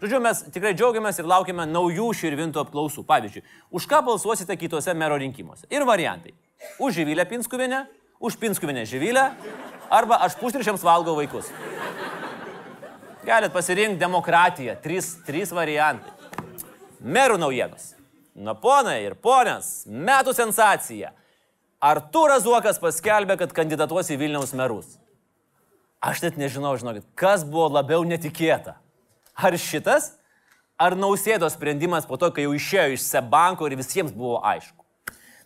Žodžiu, 0.02 0.22
mes 0.24 0.40
tikrai 0.50 0.72
džiaugiamės 0.74 1.20
ir 1.22 1.28
laukiame 1.30 1.68
naujų 1.70 2.08
širvintų 2.18 2.64
apklausų. 2.64 3.04
Pavyzdžiui, 3.06 3.44
už 3.70 3.86
ką 3.92 4.00
balsuosite 4.08 4.56
kitose 4.58 4.96
mero 4.98 5.20
rinkimuose. 5.22 5.68
Ir 5.70 5.86
variantai. 5.86 6.34
Už 6.82 6.96
Žyvilę 6.98 7.28
Pinskuvinę, 7.30 7.84
už 8.20 8.40
Pinskuvinę 8.42 8.88
Žyvilę 8.90 9.28
arba 9.92 10.24
aš 10.26 10.40
pusryčiams 10.40 10.82
valgau 10.82 11.20
vaikus. 11.20 11.52
Galit 13.28 13.54
pasirinkti 13.54 14.02
demokratiją. 14.02 14.80
Trys, 14.82 15.14
trys 15.28 15.54
variantai. 15.54 16.21
Merų 17.02 17.40
naujienos. 17.42 17.96
Na, 18.38 18.54
ponai 18.54 19.00
ir 19.04 19.16
ponios, 19.18 19.84
metų 19.90 20.36
sensacija. 20.38 21.12
Artūras 21.82 22.44
Zuokas 22.46 22.78
paskelbė, 22.80 23.40
kad 23.42 23.56
kandidatuos 23.58 24.12
į 24.14 24.20
Vilniaus 24.22 24.54
merus. 24.54 25.00
Aš 26.02 26.22
net 26.22 26.38
nežinau, 26.38 26.76
žinokit, 26.78 27.08
kas 27.18 27.42
buvo 27.46 27.68
labiau 27.74 28.06
netikėta. 28.06 28.76
Ar 29.34 29.58
šitas, 29.58 30.12
ar 30.78 30.94
nausėdos 30.98 31.58
sprendimas 31.58 32.06
po 32.06 32.20
to, 32.22 32.30
kai 32.34 32.46
jau 32.46 32.54
išėjo 32.58 32.94
iš 32.94 33.08
Sebanko 33.08 33.66
ir 33.66 33.80
visiems 33.82 34.14
buvo 34.14 34.38
aišku. 34.46 34.78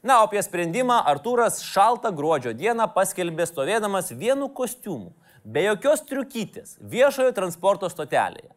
Na, 0.06 0.20
o 0.20 0.28
apie 0.28 0.44
sprendimą 0.44 1.00
Artūras 1.08 1.62
šaltą 1.66 2.12
gruodžio 2.16 2.52
dieną 2.54 2.90
paskelbė 2.94 3.48
stovėdamas 3.48 4.12
vienu 4.12 4.52
kostiumu, 4.52 5.16
be 5.42 5.64
jokios 5.70 6.04
triukytės, 6.06 6.76
viešojo 6.84 7.32
transporto 7.36 7.90
stotelėje. 7.90 8.52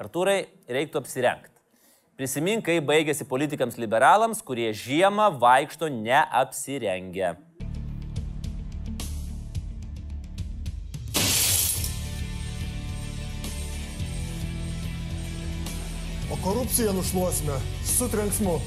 Artūrai, 0.00 0.40
reiktų 0.70 1.02
apsirengti. 1.02 1.55
Prisimink, 2.16 2.64
kai 2.64 2.78
baigėsi 2.80 3.26
politikams 3.28 3.76
liberalams, 3.76 4.40
kurie 4.40 4.70
žiemą 4.72 5.28
vaikšto 5.36 5.90
neapsirengę. 5.92 7.34
O 16.32 16.40
korupciją 16.40 16.96
nušluosime 16.96 17.60
su 17.84 18.08
trenksmu. 18.08 18.60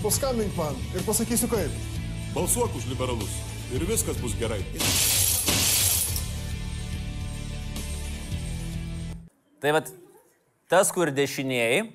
Paskambink 0.00 0.56
man 0.56 0.76
ir 0.96 1.04
pasakysiu 1.04 1.52
kaip. 1.52 1.82
Balsuok 2.32 2.72
už 2.80 2.88
liberalus. 2.88 3.36
ir 3.74 3.84
viskas 3.88 4.16
bus 4.22 4.34
gerai. 4.38 4.60
Tai 9.60 9.72
vad, 9.72 9.88
tas, 10.68 10.90
kur 10.92 11.10
dešinieji, 11.10 11.86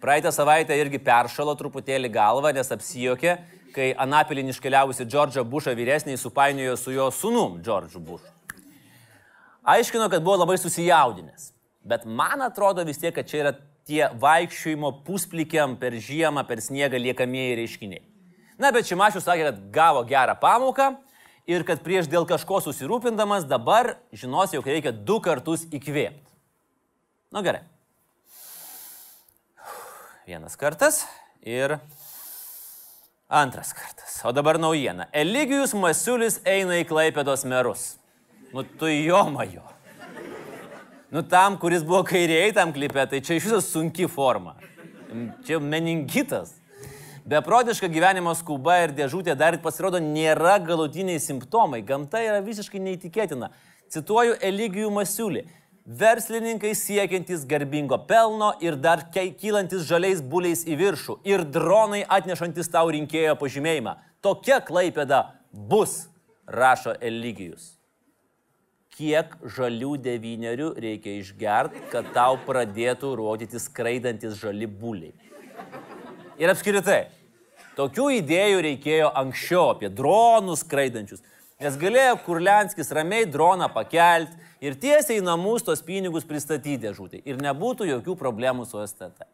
praeitą 0.00 0.32
savaitę 0.34 0.76
irgi 0.78 1.00
peršalo 1.02 1.54
truputėlį 1.58 2.10
galvą, 2.12 2.52
nes 2.54 2.72
apsijokė, 2.72 3.36
kai 3.76 3.92
Anapilin 4.00 4.48
iškeliavusi 4.52 5.04
Džordžą 5.04 5.44
Bušą 5.44 5.74
vyresniai 5.76 6.18
supainiojo 6.20 6.76
su 6.80 6.94
jo 6.94 7.10
sunum 7.12 7.60
Džordžu 7.62 8.00
Bušu. 8.00 8.32
Aiškino, 9.66 10.08
kad 10.08 10.22
buvo 10.22 10.38
labai 10.44 10.58
susijaudinęs. 10.62 11.50
Bet 11.86 12.04
man 12.06 12.42
atrodo 12.42 12.84
vis 12.86 12.98
tiek, 13.02 13.14
kad 13.14 13.26
čia 13.26 13.42
yra 13.42 13.52
tie 13.86 14.06
vaikščiojimo 14.18 14.92
pusplikiam 15.06 15.76
per 15.78 15.94
žiemą, 16.02 16.46
per 16.46 16.62
sniegą 16.62 16.98
liekamieji 17.02 17.58
reiškiniai. 17.60 18.04
Na, 18.58 18.72
bet 18.72 18.88
Šimašius 18.88 19.26
sakė, 19.26 19.50
kad 19.50 19.60
gavo 19.74 20.02
gerą 20.08 20.34
pamoką 20.40 20.94
ir 21.50 21.64
kad 21.66 21.82
prieš 21.84 22.08
dėl 22.10 22.26
kažko 22.26 22.62
susirūpindamas 22.64 23.46
dabar 23.46 23.96
žinos, 24.14 24.54
jog 24.54 24.66
reikia 24.66 24.94
du 24.94 25.20
kartus 25.22 25.66
įkvėpti. 25.68 26.32
Na 27.30 27.42
nu, 27.42 27.46
gerai. 27.46 27.62
Vienas 30.26 30.56
kartas 30.56 31.06
ir 31.40 31.78
antras 33.28 33.72
kartas. 33.72 34.24
O 34.24 34.32
dabar 34.32 34.58
naujiena. 34.58 35.06
Eligijus 35.14 35.70
Masiulis 35.78 36.40
eina 36.42 36.80
į 36.80 36.86
Klaipėdos 36.88 37.44
merus. 37.46 37.84
Nu 38.50 38.64
tu 38.66 38.90
jo 38.90 39.20
majo. 39.30 39.62
Nu 41.14 41.22
tam, 41.22 41.54
kuris 41.62 41.86
buvo 41.86 42.00
kairiai 42.08 42.50
tam 42.50 42.72
klipė, 42.74 43.04
tai 43.06 43.20
čia 43.22 43.36
iš 43.38 43.46
viso 43.46 43.60
sunki 43.62 44.08
forma. 44.10 44.56
Čia 45.46 45.60
meningitas. 45.62 46.56
Beprotiška 47.22 47.86
gyvenimo 47.86 48.34
skuba 48.34 48.80
ir 48.82 48.96
dėžutė 48.98 49.38
dar 49.38 49.54
pasirodo 49.62 50.02
nėra 50.02 50.56
galutiniai 50.58 51.22
simptomai. 51.22 51.84
Gamta 51.86 52.24
yra 52.26 52.42
visiškai 52.42 52.82
neįtikėtina. 52.82 53.52
Cituoju 53.94 54.40
Eligijų 54.42 54.90
Masiulį. 54.90 55.46
Verslininkai 55.86 56.72
siekiantis 56.74 57.44
garbingo 57.46 58.00
pelno 58.08 58.50
ir 58.60 58.74
dar 58.74 59.04
kylantis 59.14 59.86
žaliais 59.86 60.20
buliais 60.20 60.64
į 60.66 60.80
viršų. 60.80 61.20
Ir 61.24 61.46
dronai 61.46 62.02
atnešantis 62.02 62.72
tau 62.74 62.90
rinkėjo 62.90 63.38
pažymėjimą. 63.38 63.94
Tokia 64.20 64.58
klaipėda 64.66 65.22
bus, 65.52 66.08
rašo 66.46 66.98
Eligijus 67.00 67.76
kiek 68.96 69.34
žalių 69.56 69.96
devynerių 70.00 70.70
reikia 70.80 71.18
išgerti, 71.20 71.82
kad 71.92 72.08
tau 72.16 72.38
pradėtų 72.46 73.12
rodyti 73.18 73.60
skraidantis 73.60 74.38
žali 74.40 74.68
būliai. 74.68 75.12
Ir 76.40 76.52
apskritai, 76.52 77.02
tokių 77.76 78.08
idėjų 78.22 78.62
reikėjo 78.70 79.10
anksčiau 79.20 79.74
apie 79.74 79.90
dronus 79.92 80.64
skraidančius. 80.64 81.24
Nes 81.60 81.76
galėjo 81.80 82.16
Kurlenskis 82.24 82.92
ramiai 82.92 83.28
droną 83.28 83.68
pakelti 83.72 84.36
ir 84.60 84.76
tiesiai 84.80 85.20
į 85.20 85.24
namus 85.26 85.64
tos 85.66 85.82
pinigus 85.84 86.26
pristatyti 86.28 86.78
dėžutį. 86.86 87.22
Ir 87.28 87.40
nebūtų 87.42 87.88
jokių 87.90 88.16
problemų 88.20 88.66
su 88.68 88.80
STT. 88.82 89.26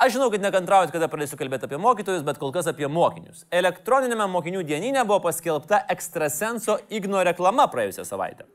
Aš 0.00 0.14
žinau, 0.14 0.30
kad 0.32 0.40
nekantraujat, 0.40 0.94
kada 0.94 1.10
pradėsiu 1.12 1.36
kalbėti 1.36 1.66
apie 1.68 1.76
mokytojus, 1.76 2.22
bet 2.24 2.38
kol 2.40 2.54
kas 2.54 2.70
apie 2.70 2.88
mokinius. 2.88 3.42
Elektroninėme 3.52 4.24
mokinių 4.32 4.62
dieninė 4.64 5.02
buvo 5.04 5.18
paskelbta 5.26 5.82
ekstrasenso 5.92 6.78
Igno 6.88 7.20
reklama 7.26 7.66
praėjusią 7.68 8.06
savaitę. 8.08 8.48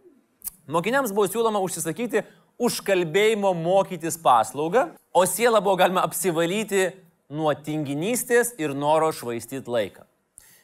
Mokiniams 0.65 1.13
buvo 1.13 1.27
siūloma 1.29 1.62
užsisakyti 1.62 2.24
užkalbėjimo 2.58 3.51
mokytis 3.60 4.17
paslaugą, 4.17 4.88
o 5.13 5.25
sielą 5.29 5.62
buvo 5.62 5.77
galima 5.84 6.01
apsivalyti 6.08 6.88
nuo 7.29 7.53
tinginystės 7.53 8.55
ir 8.58 8.74
noro 8.74 9.12
švaistyti 9.13 9.70
laiką. 9.70 10.05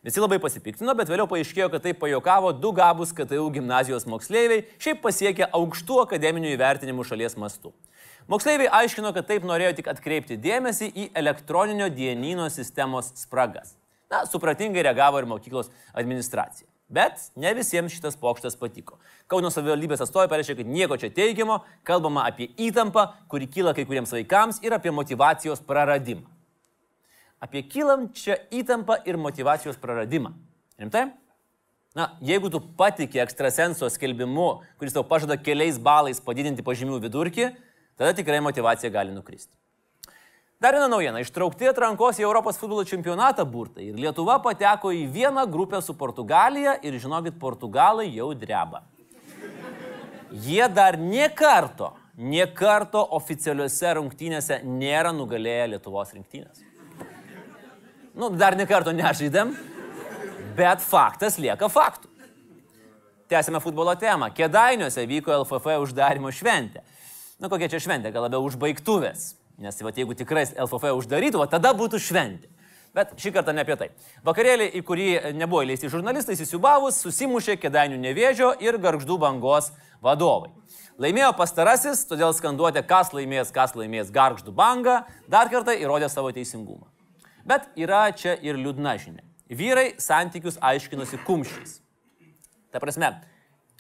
Visi 0.02 0.18
labai 0.18 0.40
pasipiktino, 0.42 0.96
bet 0.98 1.12
vėliau 1.12 1.28
paaiškėjo, 1.30 1.68
kad 1.70 1.84
tai 1.86 1.92
pajokavo 1.94 2.50
du 2.58 2.72
gabus 2.74 3.12
KTU 3.14 3.44
gimnazijos 3.54 4.08
moksleiviai, 4.10 4.64
šiaip 4.82 4.98
pasiekė 5.04 5.46
aukštų 5.54 6.00
akademinių 6.08 6.56
įvertinimų 6.56 7.06
šalies 7.06 7.38
mastu. 7.38 7.70
Moksleiviai 8.32 8.72
aiškino, 8.80 9.12
kad 9.14 9.30
taip 9.30 9.46
norėjo 9.46 9.76
tik 9.78 9.92
atkreipti 9.94 10.40
dėmesį 10.42 10.90
į 10.90 11.08
elektroninio 11.22 11.92
dienino 11.94 12.50
sistemos 12.50 13.14
spragas. 13.22 13.76
Na, 14.10 14.24
supratingai 14.26 14.88
reagavo 14.90 15.22
ir 15.22 15.30
mokyklos 15.30 15.70
administracija. 15.94 16.66
Bet 16.90 17.30
ne 17.38 17.54
visiems 17.54 17.94
šitas 17.94 18.18
pokštas 18.18 18.58
patiko. 18.58 18.98
Kauno 19.30 19.54
savivaldybės 19.54 20.02
atstovai 20.02 20.26
pareiškė, 20.34 20.64
kad 20.64 20.76
nieko 20.80 20.98
čia 20.98 21.14
teigiamo, 21.14 21.62
kalbama 21.86 22.26
apie 22.26 22.50
įtampą, 22.58 23.06
kuri 23.30 23.46
kyla 23.54 23.78
kai 23.78 23.86
kuriems 23.86 24.18
vaikams 24.18 24.64
ir 24.66 24.74
apie 24.76 24.92
motivacijos 24.92 25.62
praradimą. 25.62 26.26
Apie 27.42 27.64
kylančią 27.66 28.38
įtampą 28.54 29.00
ir 29.10 29.18
motivacijos 29.18 29.80
praradimą. 29.82 30.36
Rimtai? 30.78 31.08
Na, 31.98 32.14
jeigu 32.24 32.48
tu 32.54 32.62
patikė 32.80 33.20
ekstrasenso 33.24 33.90
skelbimu, 33.92 34.62
kuris 34.80 34.94
tau 34.96 35.04
pažada 35.04 35.36
keliais 35.36 35.80
balais 35.82 36.22
padidinti 36.24 36.64
pažymių 36.64 37.02
vidurkį, 37.04 37.50
tada 38.00 38.14
tikrai 38.16 38.40
motivacija 38.46 38.94
gali 38.94 39.12
nukristi. 39.12 39.52
Dar 40.62 40.78
viena 40.78 40.88
naujiena. 40.88 41.20
Ištraukti 41.26 41.66
atrankos 41.72 42.22
į 42.22 42.28
Europos 42.28 42.60
futbolo 42.62 42.86
čempionatą 42.86 43.48
burtai. 43.50 43.90
Ir 43.90 43.98
Lietuva 43.98 44.38
pateko 44.46 44.94
į 44.94 45.08
vieną 45.10 45.48
grupę 45.50 45.82
su 45.82 45.98
Portugalija 45.98 46.78
ir 46.86 47.00
žinokit, 47.02 47.40
portugalai 47.42 48.06
jau 48.14 48.30
dreba. 48.38 48.86
Jie 50.32 50.68
dar 50.70 51.02
nie 51.02 51.26
karto, 51.34 51.96
nie 52.16 52.46
karto 52.46 53.02
oficialiuose 53.18 53.98
rungtynėse 53.98 54.62
nėra 54.64 55.10
nugalėję 55.18 55.74
Lietuvos 55.74 56.14
rinktinės. 56.14 56.62
Nu, 58.14 58.30
dar 58.36 58.58
nie 58.60 58.68
karto 58.68 58.92
nežaidėm, 58.92 59.54
bet 60.58 60.84
faktas 60.84 61.38
lieka 61.40 61.70
faktų. 61.72 62.10
Tęsime 63.32 63.62
futbolo 63.64 63.94
temą. 63.96 64.28
Kedainiuose 64.36 65.06
vyko 65.08 65.32
LFF 65.38 65.78
uždarimo 65.86 66.34
šventė. 66.36 66.84
Na, 67.40 67.48
kokia 67.48 67.70
čia 67.72 67.80
šventė, 67.80 68.12
gal 68.12 68.28
labiau 68.28 68.44
užbaigtuvės. 68.44 69.32
Nes 69.62 69.80
va, 69.80 69.94
jeigu 69.96 70.18
tikrai 70.20 70.44
LFF 70.50 70.92
uždarytų, 71.00 71.40
va, 71.40 71.48
tada 71.48 71.72
būtų 71.78 72.02
šventė. 72.04 72.52
Bet 72.92 73.16
šį 73.16 73.32
kartą 73.38 73.56
ne 73.56 73.64
apie 73.64 73.78
tai. 73.80 73.88
Vakarėlį, 74.28 74.68
į 74.76 74.84
kurį 74.84 75.10
nebuvo 75.40 75.64
įleisti 75.64 75.88
žurnalistai, 75.88 76.36
įsisiubavus, 76.36 77.00
susimušė 77.06 77.56
Kedainių 77.62 78.02
nevėžio 78.04 78.52
ir 78.60 78.76
Garždų 78.84 79.16
bangos 79.22 79.72
vadovai. 80.04 80.52
Laimėjo 81.00 81.32
pastarasis, 81.40 82.04
todėl 82.10 82.36
skanduotė, 82.36 82.84
kas 82.84 83.16
laimės, 83.16 83.56
kas 83.56 83.80
laimės 83.80 84.12
Garždų 84.12 84.52
bangą, 84.52 85.06
dar 85.32 85.48
kartą 85.54 85.80
įrodė 85.80 86.12
savo 86.12 86.36
teisingumą. 86.36 86.91
Bet 87.48 87.68
yra 87.80 88.06
čia 88.16 88.36
ir 88.44 88.60
liūdna 88.60 88.96
žinia. 89.02 89.26
Vyrai 89.52 89.92
santykius 90.00 90.60
aiškinosi 90.64 91.20
kumščiais. 91.26 91.80
Ta 92.72 92.80
prasme, 92.80 93.10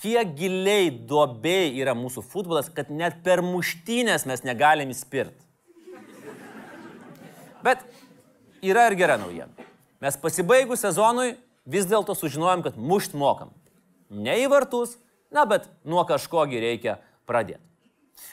kiek 0.01 0.33
giliai 0.35 0.89
duobei 0.91 1.71
yra 1.79 1.93
mūsų 1.95 2.23
futbolas, 2.27 2.67
kad 2.73 2.89
net 2.91 3.21
per 3.23 3.43
muštynės 3.45 4.25
mes 4.27 4.43
negalim 4.43 4.91
įspirti. 4.91 5.39
Bet 7.61 7.85
yra 8.65 8.87
ir 8.89 8.97
gera 8.97 9.19
naujiena. 9.21 9.53
Mes 10.01 10.17
pasibaigus 10.17 10.81
sezonui 10.81 11.35
vis 11.69 11.85
dėlto 11.85 12.15
sužinojom, 12.17 12.65
kad 12.65 12.77
mušt 12.77 13.13
mokam. 13.13 13.53
Ne 14.09 14.39
į 14.41 14.49
vartus, 14.51 14.97
na 15.31 15.45
bet 15.45 15.69
nuo 15.85 16.03
kažkogi 16.09 16.59
reikia 16.59 16.97
pradėti. 17.29 17.61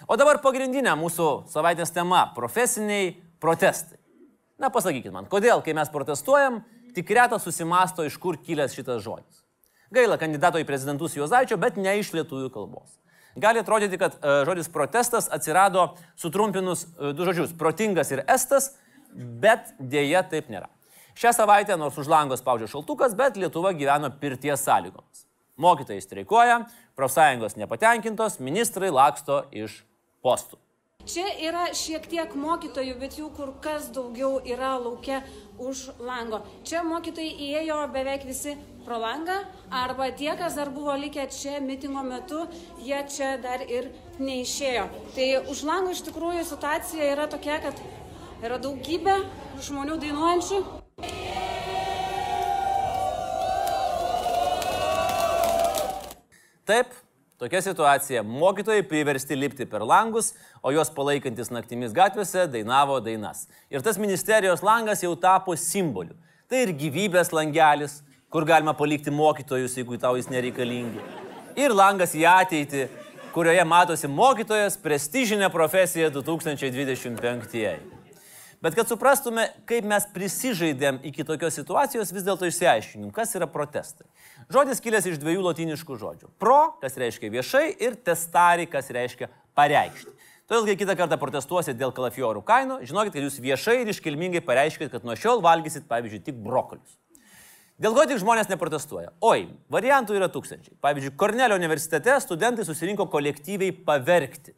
O 0.09 0.17
dabar 0.19 0.41
pagrindinė 0.43 0.95
mūsų 0.99 1.49
savaitės 1.53 1.93
tema- 1.95 2.27
profesiniai 2.39 3.17
protestai. 3.41 3.98
Na 4.59 4.71
pasakykit 4.75 5.13
man, 5.15 5.29
kodėl, 5.31 5.63
kai 5.63 5.75
mes 5.77 5.91
protestuojam, 5.93 6.63
tik 6.95 7.11
retas 7.15 7.45
susimasto, 7.47 8.07
iš 8.07 8.17
kur 8.19 8.41
kilęs 8.43 8.75
šitas 8.75 9.05
žodis. 9.05 9.45
Gaila 9.95 10.19
kandidato 10.21 10.61
į 10.61 10.67
prezidentus 10.69 11.15
Juozaičio, 11.17 11.57
bet 11.57 11.79
ne 11.81 11.95
iš 12.01 12.11
lietuvių 12.17 12.51
kalbos. 12.53 12.99
Gali 13.39 13.63
atrodyti, 13.63 14.01
kad 14.01 14.19
e, 14.19 14.43
žodis 14.49 14.69
protestas 14.73 15.29
atsirado 15.33 15.93
sutrumpinus 16.19 16.85
e, 16.85 17.13
du 17.15 17.25
žodžius- 17.29 17.55
protingas 17.61 18.11
ir 18.11 18.25
estas 18.27 18.73
bet 19.15 19.73
dėja 19.79 20.23
taip 20.31 20.51
nėra. 20.53 20.69
Šią 21.19 21.33
savaitę 21.35 21.77
nors 21.79 21.97
už 21.99 22.11
langos 22.11 22.43
spaudžia 22.43 22.69
šaltukas, 22.71 23.17
bet 23.19 23.39
Lietuva 23.41 23.73
gyveno 23.75 24.11
pirties 24.21 24.63
sąlygomis. 24.63 25.25
Mokytojai 25.59 26.03
streikuoja, 26.03 26.59
profsąjungos 26.95 27.57
nepatenkintos, 27.59 28.39
ministrai 28.39 28.93
laksto 28.95 29.43
iš 29.51 29.81
postų. 30.23 30.61
Čia 31.09 31.25
yra 31.41 31.69
šiek 31.73 32.05
tiek 32.05 32.35
mokytojų, 32.37 32.97
bet 33.01 33.15
jų 33.17 33.31
kur 33.37 33.55
kas 33.65 33.87
daugiau 33.97 34.43
yra 34.45 34.75
laukia 34.77 35.23
už 35.57 35.87
lango. 36.05 36.43
Čia 36.69 36.83
mokytojai 36.85 37.31
įėjo 37.49 37.79
beveik 37.95 38.27
visi 38.29 38.53
pro 38.85 38.99
langą, 39.01 39.39
arba 39.73 40.11
tie, 40.13 40.35
kas 40.37 40.59
dar 40.59 40.69
buvo 40.75 40.93
likę 41.01 41.25
čia 41.33 41.63
mitingo 41.65 42.05
metu, 42.05 42.43
jie 42.85 43.01
čia 43.09 43.39
dar 43.41 43.65
ir 43.65 43.89
neišėjo. 44.21 44.85
Tai 45.17 45.31
už 45.49 45.65
lango 45.71 45.97
iš 45.97 46.05
tikrųjų 46.11 46.45
situacija 46.51 47.09
yra 47.15 47.25
tokia, 47.33 47.57
kad 47.65 47.81
Yra 48.39 48.55
daugybė 48.63 49.17
žmonių 49.67 49.97
dainuojančių. 49.99 50.59
Taip, 56.69 56.93
tokia 57.39 57.63
situacija. 57.63 58.23
Mokytojai 58.23 58.83
priversti 58.89 59.37
lipti 59.37 59.67
per 59.67 59.85
langus, 59.87 60.33
o 60.63 60.73
juos 60.75 60.91
palaikantis 60.95 61.53
naktimis 61.55 61.95
gatvėse 61.97 62.49
dainavo 62.51 62.99
dainas. 63.05 63.47
Ir 63.71 63.85
tas 63.87 63.99
ministerijos 64.01 64.65
langas 64.67 65.05
jau 65.07 65.15
tapo 65.17 65.57
simboliu. 65.57 66.17
Tai 66.49 66.65
ir 66.65 66.73
gyvybės 66.77 67.33
langelis, 67.33 68.01
kur 68.33 68.47
galima 68.49 68.75
palikti 68.77 69.13
mokytojus, 69.13 69.77
jeigu 69.79 69.99
tau 70.01 70.17
jis 70.17 70.31
nereikalingi. 70.33 71.03
Ir 71.59 71.75
langas 71.75 72.15
į 72.17 72.25
ateitį, 72.29 72.89
kurioje 73.35 73.65
matosi 73.69 74.09
mokytojas 74.11 74.79
prestižinė 74.81 75.51
profesija 75.53 76.11
2025. 76.15 77.99
Bet 78.59 78.75
kad 78.75 78.91
suprastume, 78.91 79.45
kaip 79.71 79.87
mes 79.87 80.07
prisižaidėm 80.11 80.99
iki 81.07 81.23
tokios 81.27 81.55
situacijos, 81.61 82.11
vis 82.11 82.25
dėlto 82.27 82.49
išsiaiškinim, 82.49 83.13
kas 83.15 83.37
yra 83.39 83.47
protestai. 83.47 84.09
Žodis 84.49 84.81
kilęs 84.81 85.05
iš 85.11 85.19
dviejų 85.21 85.43
latiniškų 85.45 85.97
žodžių. 86.01 86.31
Pro, 86.41 86.79
kas 86.81 86.95
reiškia 86.97 87.29
viešai, 87.35 87.67
ir 87.85 87.99
testari, 88.01 88.65
kas 88.71 88.89
reiškia 88.95 89.29
pareikšti. 89.59 90.15
Todėl, 90.49 90.71
kai 90.71 90.77
kitą 90.81 90.95
kartą 90.97 91.19
protestuosit 91.21 91.77
dėl 91.77 91.93
kalafiorų 91.93 92.41
kainų, 92.49 92.79
žinokit, 92.89 93.13
kad 93.13 93.27
jūs 93.27 93.37
viešai 93.45 93.83
ir 93.83 93.91
iškilmingai 93.93 94.41
pareiškit, 94.47 94.89
kad 94.95 95.05
nuo 95.05 95.13
šiol 95.21 95.45
valgysit, 95.45 95.85
pavyzdžiui, 95.91 96.23
tik 96.25 96.39
brokolius. 96.41 96.97
Dėl 97.79 97.93
ko 97.93 98.07
tik 98.09 98.23
žmonės 98.23 98.49
neprotestuoja? 98.49 99.13
Oi, 99.21 99.51
variantų 99.69 100.17
yra 100.17 100.31
tūkstančiai. 100.33 100.79
Pavyzdžiui, 100.81 101.13
Kornelio 101.21 101.61
universitete 101.61 102.17
studentai 102.25 102.65
susirinko 102.65 103.05
kolektyviai 103.13 103.77
paverkti. 103.85 104.57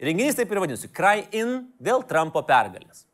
Renginys 0.00 0.40
taip 0.40 0.48
ir 0.48 0.64
vadinasi- 0.64 0.88
Cry 0.96 1.28
in 1.36 1.68
dėl 1.76 2.02
Trumpo 2.08 2.40
pergalės. 2.40 3.04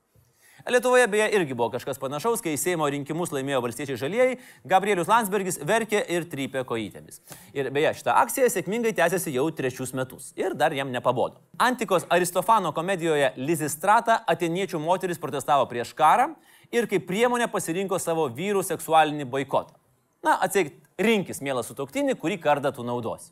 Lietuvoje 0.66 1.06
beje 1.06 1.28
irgi 1.30 1.54
buvo 1.54 1.68
kažkas 1.70 1.98
panašaus, 2.02 2.40
kai 2.42 2.56
Seimo 2.58 2.88
rinkimus 2.90 3.30
laimėjo 3.30 3.60
valstiečiai 3.62 4.00
žalieji, 4.00 4.38
Gabrielius 4.66 5.06
Landsbergis 5.06 5.60
verkė 5.62 6.00
ir 6.10 6.26
trypė 6.26 6.64
kojytėmis. 6.66 7.20
Ir 7.54 7.68
beje, 7.70 7.92
šita 8.00 8.16
akcija 8.18 8.48
sėkmingai 8.50 8.90
tęsiasi 8.98 9.30
jau 9.36 9.44
trečius 9.54 9.94
metus 9.94 10.32
ir 10.34 10.56
dar 10.58 10.74
jam 10.74 10.90
nepabodo. 10.90 11.38
Antikos 11.62 12.08
Aristofano 12.10 12.74
komedijoje 12.74 13.30
Lizistrata 13.38 14.18
atėniečių 14.26 14.82
moteris 14.82 15.22
protestavo 15.22 15.68
prieš 15.70 15.94
karą 15.94 16.32
ir 16.74 16.90
kaip 16.90 17.06
priemonė 17.06 17.46
pasirinko 17.52 18.02
savo 18.02 18.26
vyrų 18.26 18.66
seksualinį 18.66 19.30
boikotą. 19.30 19.78
Na, 20.26 20.34
atsiek, 20.42 20.74
rinkis, 20.98 21.44
mielas 21.46 21.70
sutoktinį, 21.70 22.18
kurį 22.18 22.40
kartą 22.42 22.74
tu 22.74 22.82
naudosi. 22.82 23.30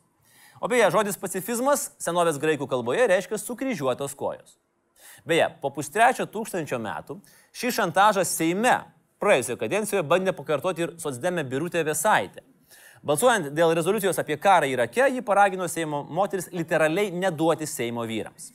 O 0.63 0.71
beje, 0.71 0.87
žodis 0.95 1.19
pacifizmas 1.19 1.89
senovės 1.99 2.39
graikų 2.39 2.71
kalboje 2.71 3.11
reiškia 3.11 3.43
sukryžiuotos 3.43 4.15
kojos. 4.15 4.55
Beje, 5.25 5.49
po 5.61 5.71
pustrečio 5.73 6.27
tūkstančio 6.31 6.79
metų 6.83 7.19
šį 7.57 7.71
šantažą 7.79 8.25
Seime 8.29 8.75
praėjusioje 9.23 9.61
kadencijoje 9.61 10.05
bandė 10.09 10.35
pakartoti 10.37 10.85
ir 10.85 10.93
socdemė 11.01 11.47
Birutė 11.49 11.85
Vėsaitė. 11.87 12.45
Balsuojant 13.05 13.51
dėl 13.53 13.75
rezoliucijos 13.77 14.19
apie 14.21 14.37
karą 14.41 14.69
Irake, 14.69 15.09
ji 15.13 15.25
paragino 15.25 15.69
Seimo 15.69 16.03
moteris 16.09 16.49
literaliai 16.53 17.13
neduoti 17.13 17.69
Seimo 17.69 18.07
vyrams. 18.09 18.53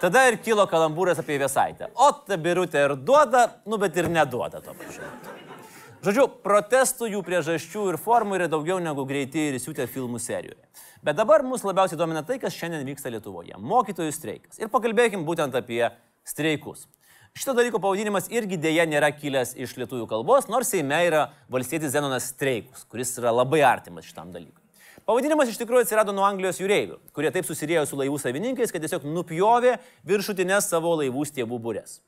Tada 0.00 0.26
ir 0.28 0.36
kilo 0.44 0.66
kalambūras 0.70 1.22
apie 1.22 1.38
Vėsaitę. 1.40 1.90
O 1.94 2.10
ta 2.26 2.36
Birutė 2.36 2.84
ir 2.84 2.96
duoda, 3.00 3.46
nu 3.66 3.80
bet 3.80 3.96
ir 3.96 4.10
neduoda 4.12 4.60
to 4.62 4.76
pačiu. 4.76 5.45
Žodžiu, 6.06 6.28
protestų 6.38 7.08
jų 7.10 7.20
priežasčių 7.26 7.80
ir 7.90 7.96
formų 7.98 8.36
yra 8.36 8.46
daugiau 8.46 8.76
negu 8.78 9.02
greiti 9.08 9.48
ir 9.48 9.56
įsiūtę 9.58 9.88
filmų 9.90 10.20
serijoje. 10.22 10.60
Bet 11.02 11.16
dabar 11.18 11.42
mus 11.42 11.64
labiausiai 11.66 11.98
domina 11.98 12.20
tai, 12.22 12.36
kas 12.38 12.54
šiandien 12.54 12.84
vyksta 12.86 13.10
Lietuvoje- 13.10 13.58
mokytojų 13.72 14.12
streikas. 14.14 14.60
Ir 14.62 14.70
pakalbėkim 14.70 15.24
būtent 15.26 15.56
apie 15.58 15.82
streikus. 16.22 16.86
Šito 17.34 17.56
dalyko 17.58 17.80
pavadinimas 17.82 18.30
irgi 18.30 18.56
dėja 18.56 18.86
nėra 18.86 19.10
kilęs 19.18 19.56
iš 19.58 19.74
lietuvių 19.74 20.06
kalbos, 20.06 20.46
nors 20.48 20.68
Seime 20.68 20.94
yra 21.08 21.32
valstietis 21.50 21.90
Zenonas 21.90 22.30
streikus, 22.30 22.86
kuris 22.88 23.18
yra 23.18 23.34
labai 23.34 23.62
artimas 23.66 24.04
šitam 24.04 24.30
dalykui. 24.30 24.65
Pavadinimas 25.06 25.52
iš 25.52 25.60
tikrųjų 25.60 25.84
atsirado 25.84 26.10
nuo 26.10 26.24
Anglijos 26.26 26.58
jūreivių, 26.58 26.96
kurie 27.14 27.30
taip 27.30 27.46
susirėjo 27.46 27.84
su 27.86 27.94
laivų 27.94 28.16
savininkais, 28.18 28.72
kad 28.74 28.82
tiesiog 28.82 29.04
nupjovė 29.06 29.76
viršutinės 30.02 30.66
savo 30.72 30.96
laivų 30.98 31.22
stiebų 31.28 31.60
būrės. 31.62 32.00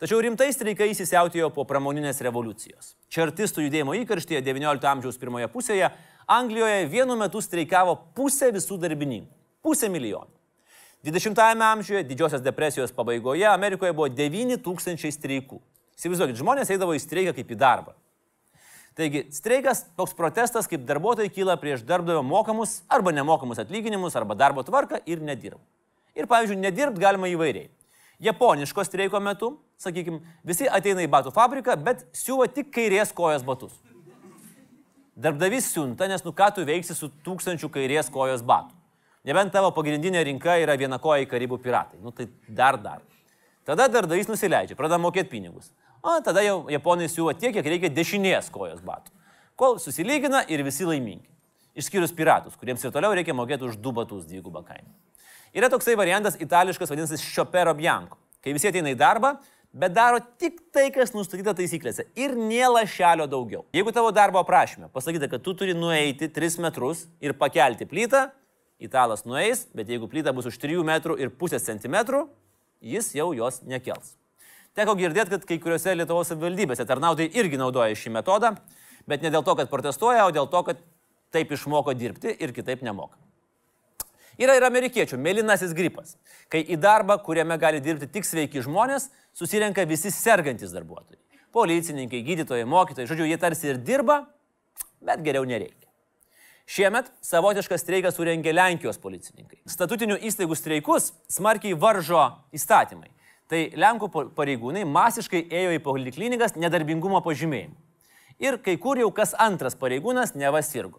Tačiau 0.00 0.22
rimtai 0.24 0.48
streikai 0.56 0.88
įsisiautėjo 0.94 1.50
po 1.52 1.66
pramoninės 1.68 2.22
revoliucijos. 2.24 2.94
Čartistų 3.12 3.66
judėjimo 3.66 3.98
įkarštyje 4.00 4.40
XIX 4.46 4.88
amžiaus 4.88 5.20
pirmoje 5.20 5.50
pusėje 5.52 5.90
Anglijoje 6.32 6.88
vienu 6.88 7.18
metu 7.20 7.44
streikavo 7.44 7.92
pusė 8.16 8.48
visų 8.56 8.80
darbininkų. 8.80 9.28
Pusė 9.60 9.92
milijonų. 9.92 10.32
20-ame 11.04 11.68
amžiuje, 11.74 12.06
didžiosios 12.08 12.40
depresijos 12.40 12.96
pabaigoje, 12.96 13.44
Amerikoje 13.52 13.92
buvo 13.92 14.08
9 14.08 14.56
tūkstančiai 14.64 15.12
streikų. 15.12 15.60
Įsivaizduokit, 16.00 16.40
žmonės 16.40 16.72
eidavo 16.72 16.96
į 16.96 17.04
streiką 17.04 17.36
kaip 17.36 17.52
į 17.52 17.60
darbą. 17.60 17.92
Taigi, 18.96 19.26
streikas 19.34 19.82
toks 19.96 20.14
protestas, 20.16 20.68
kaip 20.70 20.86
darbuotojai 20.88 21.28
kyla 21.28 21.58
prieš 21.60 21.82
darbdavio 21.84 22.22
mokamus 22.24 22.78
arba 22.88 23.12
nemokamus 23.12 23.60
atlyginimus 23.60 24.16
arba 24.16 24.34
darbo 24.34 24.64
tvarką 24.64 25.02
ir 25.04 25.20
nedirba. 25.20 25.60
Ir, 26.16 26.24
pavyzdžiui, 26.30 26.62
nedirbt 26.62 26.96
galima 27.00 27.28
įvairiai. 27.28 27.68
Japoniško 28.24 28.84
streiko 28.88 29.20
metu, 29.20 29.50
sakykime, 29.76 30.22
visi 30.48 30.64
ateina 30.64 31.04
į 31.04 31.10
batų 31.12 31.34
fabriką, 31.36 31.76
bet 31.76 32.06
siūva 32.16 32.48
tik 32.48 32.70
kairės 32.72 33.12
kojos 33.12 33.44
batus. 33.44 33.74
Darbdavys 35.12 35.68
siunta, 35.74 36.08
nes 36.08 36.24
nu 36.24 36.32
ką 36.36 36.48
tu 36.56 36.64
veiksi 36.64 36.96
su 36.96 37.10
tūkstančių 37.24 37.68
kairės 37.72 38.08
kojos 38.12 38.40
batų. 38.48 38.72
Nebent 39.28 39.52
tavo 39.52 39.72
pagrindinė 39.76 40.22
rinka 40.24 40.56
yra 40.62 40.76
vienakojai 40.78 41.28
karibų 41.28 41.58
piratai. 41.60 41.98
Nu 42.00 42.12
tai 42.16 42.30
dar 42.48 42.78
dar. 42.80 43.04
Tada 43.66 43.88
darbdavys 43.90 44.28
nusileidžia, 44.30 44.76
pradeda 44.78 45.00
mokėti 45.02 45.32
pinigus. 45.32 45.72
O 46.06 46.20
tada 46.22 46.44
jau 46.44 46.68
japonai 46.70 47.08
siūlo 47.10 47.32
tiek, 47.34 47.50
kiek 47.56 47.66
reikia 47.66 47.88
dešinės 47.90 48.46
kojos 48.54 48.78
batų. 48.86 49.10
Kol 49.58 49.80
susilygina 49.82 50.44
ir 50.46 50.60
visi 50.62 50.86
laimingi. 50.86 51.26
Išskyrus 51.74 52.12
piratus, 52.14 52.54
kuriems 52.60 52.84
ir 52.84 52.92
toliau 52.94 53.10
reikia 53.16 53.34
mokėti 53.34 53.66
už 53.66 53.74
du 53.82 53.90
batus 53.96 54.22
dvigubą 54.28 54.62
kainą. 54.68 54.86
Yra 55.56 55.66
toksai 55.72 55.96
variantas 55.98 56.36
itališkas 56.38 56.92
vadinasi 56.92 57.18
Šopero 57.18 57.72
Bianco. 57.74 58.20
Kai 58.44 58.54
visi 58.54 58.68
ateina 58.70 58.92
į 58.92 58.98
darbą, 59.00 59.32
bet 59.74 59.96
daro 59.96 60.20
tik 60.38 60.60
tai, 60.70 60.84
kas 60.94 61.10
nustatyta 61.16 61.56
taisyklėse 61.58 62.06
ir 62.14 62.36
nėla 62.38 62.84
šelio 62.86 63.26
daugiau. 63.32 63.64
Jeigu 63.74 63.90
tavo 63.96 64.12
darbo 64.14 64.38
aprašymė 64.44 64.92
pasakyta, 64.94 65.26
kad 65.32 65.42
tu 65.42 65.56
turi 65.58 65.74
nueiti 65.74 66.28
3 66.30 66.60
metrus 66.62 67.08
ir 67.18 67.34
pakelti 67.34 67.88
plytą, 67.90 68.28
italas 68.78 69.26
nueis, 69.26 69.66
bet 69.74 69.90
jeigu 69.90 70.06
plyta 70.12 70.30
bus 70.36 70.46
už 70.52 70.60
3 70.62 70.86
metrų 70.86 71.18
ir 71.18 71.34
pusės 71.34 71.66
centimetrų, 71.66 72.28
jis 72.94 73.10
jau 73.18 73.32
jos 73.34 73.64
nekels. 73.66 74.14
Teko 74.76 74.92
girdėti, 74.98 75.32
kad 75.32 75.44
kai 75.48 75.56
kuriuose 75.62 75.94
Lietuvos 75.96 76.28
savivaldybėse 76.28 76.84
tarnautojai 76.88 77.30
irgi 77.40 77.56
naudoja 77.60 77.96
šį 77.96 78.12
metodą, 78.18 78.52
bet 79.08 79.22
ne 79.24 79.30
dėl 79.32 79.44
to, 79.46 79.54
kad 79.56 79.70
protestuoja, 79.72 80.26
o 80.28 80.34
dėl 80.34 80.50
to, 80.52 80.60
kad 80.66 80.82
taip 81.32 81.54
išmoko 81.56 81.94
dirbti 81.96 82.34
ir 82.36 82.52
kitaip 82.52 82.84
nemoka. 82.84 83.16
Yra 84.36 84.58
ir 84.58 84.66
amerikiečių 84.68 85.16
mėlynasis 85.16 85.72
gripas, 85.76 86.18
kai 86.52 86.60
į 86.60 86.76
darbą, 86.76 87.16
kuriame 87.24 87.56
gali 87.56 87.80
dirbti 87.80 88.10
tik 88.18 88.28
sveiki 88.28 88.60
žmonės, 88.64 89.08
susirenka 89.36 89.86
visi 89.88 90.12
sergantis 90.12 90.76
darbuotojai. 90.76 91.22
Policininkai, 91.56 92.20
gydytojai, 92.20 92.68
mokytojai, 92.68 93.08
žodžiu, 93.08 93.30
jie 93.30 93.40
tarsi 93.40 93.72
ir 93.72 93.80
dirba, 93.80 94.26
bet 95.00 95.24
geriau 95.24 95.48
nereikia. 95.48 95.88
Šiemet 96.68 97.08
savotišką 97.24 97.78
streiką 97.80 98.10
surengė 98.12 98.52
Lenkijos 98.52 98.98
policininkai. 99.00 99.62
Statutinių 99.70 100.18
įstaigų 100.28 100.56
streikus 100.58 101.12
smarkiai 101.32 101.78
varžo 101.78 102.26
įstatymai. 102.52 103.08
Tai 103.50 103.60
Lenkų 103.78 104.08
pareigūnai 104.34 104.82
masiškai 104.90 105.44
ėjo 105.54 105.76
į 105.76 105.82
poliklinikas 105.84 106.56
nedarbingumo 106.58 107.20
pažymėjimu. 107.22 107.76
Ir 108.42 108.58
kai 108.60 108.74
kur 108.76 108.98
jau 108.98 109.08
kas 109.14 109.36
antras 109.38 109.78
pareigūnas 109.78 110.34
nevasirgo. 110.36 110.98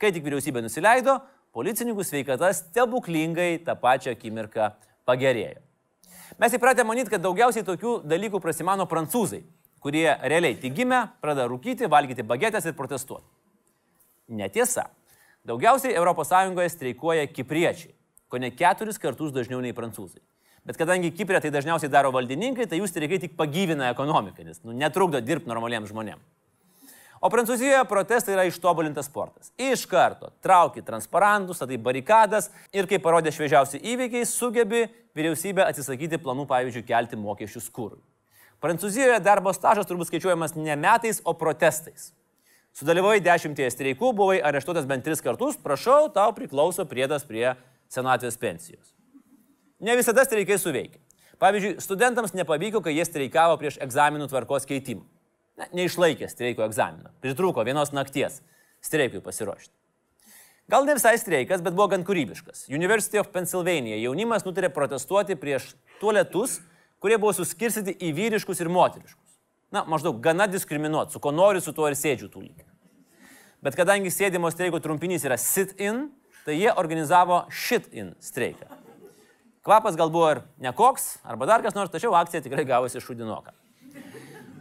Kai 0.00 0.12
tik 0.14 0.24
vyriausybė 0.24 0.62
nusileido, 0.64 1.18
policininkų 1.52 2.06
sveikata 2.06 2.52
stebuklingai 2.56 3.58
tą 3.66 3.74
pačią 3.76 4.14
akimirką 4.14 4.70
pagerėjo. 5.08 5.58
Mes 6.40 6.54
įpratę 6.56 6.86
manyti, 6.86 7.10
kad 7.12 7.20
daugiausiai 7.24 7.66
tokių 7.66 7.98
dalykų 8.08 8.40
prasimano 8.40 8.86
prancūzai, 8.88 9.42
kurie 9.82 10.06
realiai 10.22 10.56
tik 10.62 10.78
gimę, 10.78 11.02
pradeda 11.20 11.50
rūkyti, 11.50 11.90
valgyti 11.90 12.24
bagetės 12.24 12.70
ir 12.70 12.78
protestuoti. 12.78 13.26
Netiesa. 14.30 14.86
Daugiausiai 15.44 15.96
ES 15.96 16.74
streikuoja 16.76 17.26
kipriečiai, 17.26 17.94
ko 18.28 18.38
ne 18.38 18.52
keturis 18.54 18.98
kartus 19.00 19.32
dažniau 19.32 19.60
nei 19.60 19.74
prancūzai. 19.74 20.20
Bet 20.68 20.76
kadangi 20.76 21.12
Kiprė 21.16 21.40
tai 21.40 21.52
dažniausiai 21.54 21.90
daro 21.92 22.12
valdininkai, 22.12 22.66
tai 22.68 22.80
jų 22.80 22.88
streikai 22.90 23.20
tik 23.22 23.38
pagyvina 23.38 23.88
ekonomiką, 23.94 24.44
nes 24.44 24.60
nu, 24.66 24.74
netrukdo 24.76 25.22
dirbti 25.24 25.48
normaliems 25.48 25.88
žmonėms. 25.92 26.26
O 27.20 27.28
Prancūzijoje 27.28 27.80
protestai 27.84 28.32
yra 28.32 28.46
ištobulintas 28.48 29.10
sportas. 29.10 29.50
Iš 29.60 29.82
karto 29.88 30.30
trauki 30.40 30.80
transparantus, 30.84 31.58
tada 31.60 31.74
į 31.76 31.80
barikadas 31.84 32.48
ir 32.72 32.88
kaip 32.88 33.02
parodė 33.04 33.32
šviežiausi 33.36 33.80
įvykiai, 33.92 34.28
sugebi 34.28 34.86
vyriausybė 35.16 35.66
atsisakyti 35.66 36.20
planų, 36.22 36.46
pavyzdžiui, 36.48 36.86
kelti 36.88 37.18
mokesčius 37.20 37.68
kūrui. 37.76 38.00
Prancūzijoje 38.64 39.20
darbo 39.24 39.52
stažas 39.56 39.88
turbūt 39.88 40.08
skaičiuojamas 40.08 40.56
ne 40.56 40.76
metais, 40.80 41.20
o 41.24 41.36
protestais. 41.36 42.14
Sudalyvavai 42.76 43.20
dešimties 43.24 43.76
streikų, 43.76 44.14
buvai 44.16 44.38
areštuotas 44.40 44.88
bent 44.88 45.04
tris 45.04 45.20
kartus, 45.24 45.60
prašau, 45.60 46.06
tau 46.14 46.32
priklauso 46.36 46.88
priedas 46.88 47.28
prie 47.28 47.50
senatvės 47.92 48.40
pensijos. 48.40 48.99
Ne 49.80 49.96
visada 49.96 50.26
streikai 50.26 50.58
suveikia. 50.60 51.00
Pavyzdžiui, 51.40 51.78
studentams 51.80 52.34
nepavyko, 52.36 52.82
kai 52.84 52.92
jie 52.98 53.06
streikavo 53.08 53.56
prieš 53.60 53.78
egzaminų 53.80 54.28
tvarkos 54.28 54.68
keitimą 54.68 55.06
na, 55.60 55.68
neišlaikė 55.76 56.28
streiko 56.30 56.64
egzamino. 56.64 57.12
Pritruko 57.22 57.64
vienos 57.66 57.92
nakties 57.96 58.40
streikui 58.84 59.22
pasiruošti. 59.24 59.72
Gal 60.70 60.86
ne 60.86 60.94
visai 60.94 61.16
streikas, 61.18 61.62
bet 61.64 61.74
buvo 61.74 61.88
gan 61.90 62.04
kūrybiškas. 62.06 62.68
University 62.70 63.18
of 63.18 63.32
Pennsylvania 63.34 63.98
jaunimas 63.98 64.46
nutarė 64.46 64.70
protestuoti 64.72 65.34
prieš 65.38 65.72
tualetus, 66.00 66.60
kurie 67.02 67.18
buvo 67.18 67.34
suskirstyti 67.34 67.96
į 68.06 68.12
vyriškus 68.16 68.62
ir 68.62 68.70
moteriškus. 68.70 69.18
Na, 69.74 69.82
maždaug 69.86 70.20
gana 70.22 70.46
diskriminuoti, 70.50 71.14
su 71.14 71.22
ko 71.22 71.32
noriu, 71.34 71.62
su 71.62 71.74
tuo 71.74 71.88
ir 71.90 71.98
sėdžiu 71.98 72.30
tų 72.30 72.44
lygių. 72.44 72.66
Bet 73.66 73.76
kadangi 73.78 74.12
sėdimo 74.14 74.50
streiko 74.50 74.80
trumpinys 74.82 75.26
yra 75.26 75.36
sit-in, 75.38 76.08
tai 76.46 76.56
jie 76.56 76.70
organizavo 76.72 77.44
shit-in 77.52 78.14
streiką. 78.22 78.79
Kvapas 79.66 79.96
gal 79.96 80.08
buvo 80.08 80.30
ir 80.32 80.40
nekoks, 80.62 81.18
arba 81.24 81.46
dar 81.48 81.60
kas 81.60 81.76
nors, 81.76 81.90
tačiau 81.92 82.14
akcija 82.16 82.40
tikrai 82.40 82.64
gavosi 82.64 83.02
šudinoka. 83.04 83.52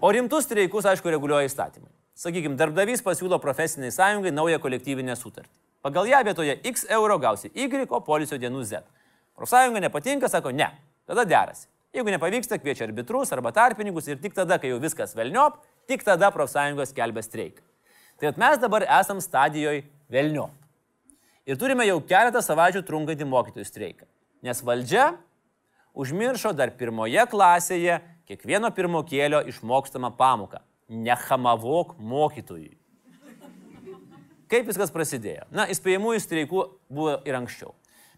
O 0.03 0.11
rimtus 0.11 0.43
streikus, 0.47 0.87
aišku, 0.87 1.07
reguliuoja 1.11 1.47
įstatymai. 1.47 1.91
Sakykime, 2.19 2.57
darbdavys 2.59 3.03
pasiūlo 3.03 3.39
profesiniai 3.39 3.93
sąjungai 3.95 4.33
naują 4.35 4.59
kolektyvinę 4.59 5.15
sutartį. 5.15 5.51
Pagal 5.83 6.09
ją 6.11 6.19
vietoje 6.27 6.57
X 6.67 6.85
euro 6.91 7.15
gausi 7.19 7.51
Y, 7.55 7.87
o 7.87 8.01
polisio 8.03 8.35
dienų 8.35 8.65
Z. 8.67 8.83
Profsąjunga 9.39 9.79
nepatinka, 9.85 10.27
sako 10.27 10.51
ne, 10.51 10.67
tada 11.07 11.23
derasi. 11.23 11.69
Jeigu 11.95 12.11
nepavyksta, 12.11 12.59
kviečia 12.59 12.85
arbitrus 12.89 13.31
arba 13.33 13.53
tarpininkus 13.55 14.11
ir 14.11 14.19
tik 14.19 14.35
tada, 14.35 14.59
kai 14.59 14.73
jau 14.73 14.81
viskas 14.83 15.15
velniop, 15.15 15.63
tik 15.87 16.03
tada 16.03 16.27
profsąjungos 16.35 16.91
kelbė 16.93 17.23
streiką. 17.23 17.63
Tai 18.19 18.35
mes 18.35 18.59
dabar 18.59 18.83
esam 18.99 19.23
stadijoje 19.23 19.87
velniop. 20.11 20.51
Ir 21.47 21.57
turime 21.57 21.87
jau 21.87 22.01
keletą 22.03 22.43
savaičių 22.43 22.83
trunkantį 22.85 23.25
mokytojų 23.25 23.65
streiką. 23.65 24.05
Nes 24.45 24.61
valdžia 24.63 25.13
užmiršo 25.93 26.53
dar 26.55 26.71
pirmoje 26.77 27.25
klasėje 27.31 27.99
kiekvieno 28.29 28.69
pirmokėlio 28.75 29.41
išmokstamą 29.51 30.13
pamoką. 30.17 30.61
Nehamavok 30.89 31.97
mokytojui. 32.01 32.79
Kaip 34.49 34.65
viskas 34.65 34.89
prasidėjo? 34.89 35.45
Na, 35.53 35.67
įspėjimųjų 35.69 36.21
streikų 36.23 36.63
buvo 36.89 37.19
ir 37.27 37.35
anksčiau. 37.37 37.75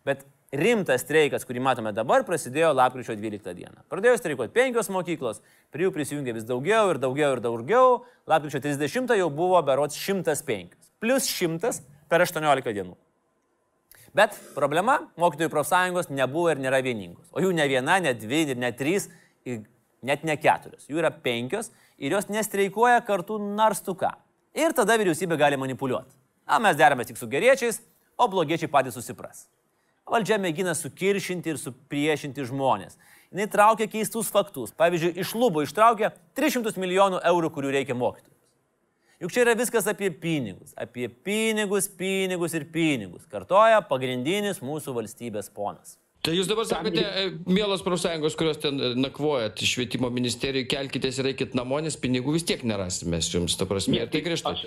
Bet 0.08 0.24
rimtas 0.56 1.04
streikas, 1.04 1.44
kurį 1.48 1.64
matome 1.64 1.92
dabar, 1.96 2.24
prasidėjo 2.28 2.72
lapkričio 2.76 3.18
12 3.20 3.52
dieną. 3.58 3.84
Pradėjo 3.92 4.16
streikuoti 4.20 4.56
penkios 4.56 4.88
mokyklos, 4.94 5.42
prie 5.76 5.88
jų 5.88 5.94
prisijungė 5.96 6.38
vis 6.38 6.48
daugiau 6.48 6.94
ir 6.94 7.02
daugiau 7.04 7.36
ir 7.36 7.44
daugiau. 7.44 8.02
Lapkričio 8.32 8.64
30 8.64 9.16
jau 9.20 9.28
buvo 9.34 9.60
berots 9.68 10.00
105. 10.00 10.78
Plus 11.04 11.28
100 11.28 11.82
per 12.08 12.24
18 12.24 12.76
dienų. 12.80 12.96
Bet 14.13 14.36
problema- 14.56 15.00
mokytojų 15.21 15.50
profsąjungos 15.50 16.10
nebuvo 16.10 16.52
ir 16.52 16.58
nėra 16.58 16.82
vieningos. 16.84 17.28
O 17.32 17.39
jų 17.39 17.54
ne 17.54 17.67
viena, 17.67 18.00
ne 18.02 18.13
dvi, 18.13 18.56
ne 18.56 18.71
trys, 18.71 19.10
net 20.04 20.24
ne 20.24 20.36
keturios. 20.38 20.88
Jų 20.89 21.00
yra 21.00 21.12
penkios 21.12 21.71
ir 21.97 22.12
jos 22.12 22.28
nestreikuoja 22.28 23.06
kartu 23.06 23.39
narstuką. 23.39 24.12
Ir 24.54 24.74
tada 24.74 24.97
vyriausybė 24.97 25.38
gali 25.38 25.58
manipuliuoti. 25.58 26.12
Na, 26.47 26.60
mes 26.60 26.76
deramės 26.76 27.08
tik 27.08 27.17
su 27.17 27.28
geriečiais, 27.28 27.80
o 28.17 28.28
blogiečiai 28.28 28.67
patys 28.67 28.97
susipras. 28.97 29.47
Valdžia 30.12 30.38
mėgina 30.41 30.74
sukiršinti 30.76 31.54
ir 31.54 31.58
supriešinti 31.62 32.43
žmonės. 32.50 32.97
Jis 33.32 33.47
traukia 33.47 33.88
keistus 33.88 34.28
faktus. 34.28 34.74
Pavyzdžiui, 34.76 35.13
iš 35.24 35.32
lubų 35.39 35.63
ištraukia 35.63 36.12
300 36.36 36.76
milijonų 36.82 37.21
eurų, 37.32 37.52
kurių 37.56 37.71
reikia 37.78 37.95
mokytojams. 37.95 38.40
Juk 39.22 39.30
čia 39.30 39.44
yra 39.44 39.54
viskas 39.54 39.86
apie 39.86 40.10
pinigus. 40.10 40.72
Apie 40.74 41.06
pinigus, 41.06 41.86
pinigus 41.94 42.56
ir 42.58 42.66
pinigus. 42.74 43.28
Kartoja 43.30 43.84
pagrindinis 43.86 44.64
mūsų 44.66 44.96
valstybės 44.98 45.52
ponas. 45.54 46.00
Tai 46.26 46.34
jūs 46.34 46.50
dabar 46.50 46.66
sakote, 46.70 47.02
e, 47.02 47.30
mielos 47.50 47.82
profsąjungos, 47.86 48.36
kurios 48.38 48.58
ten 48.62 48.78
e, 48.78 48.92
nakvojat 48.98 49.62
švietimo 49.66 50.10
ministerijoje, 50.14 50.68
kelkitės 50.70 51.18
ir 51.22 51.32
eikit 51.32 51.56
namo, 51.58 51.80
nes 51.82 51.98
pinigų 51.98 52.36
vis 52.36 52.46
tiek 52.50 52.62
nerasim 52.66 53.14
jums, 53.14 53.58
ta 53.58 53.66
prasme. 53.70 53.98
Ir 54.02 54.10
tai 54.14 54.22
grįžta. 54.26 54.54
Aš, 54.54 54.66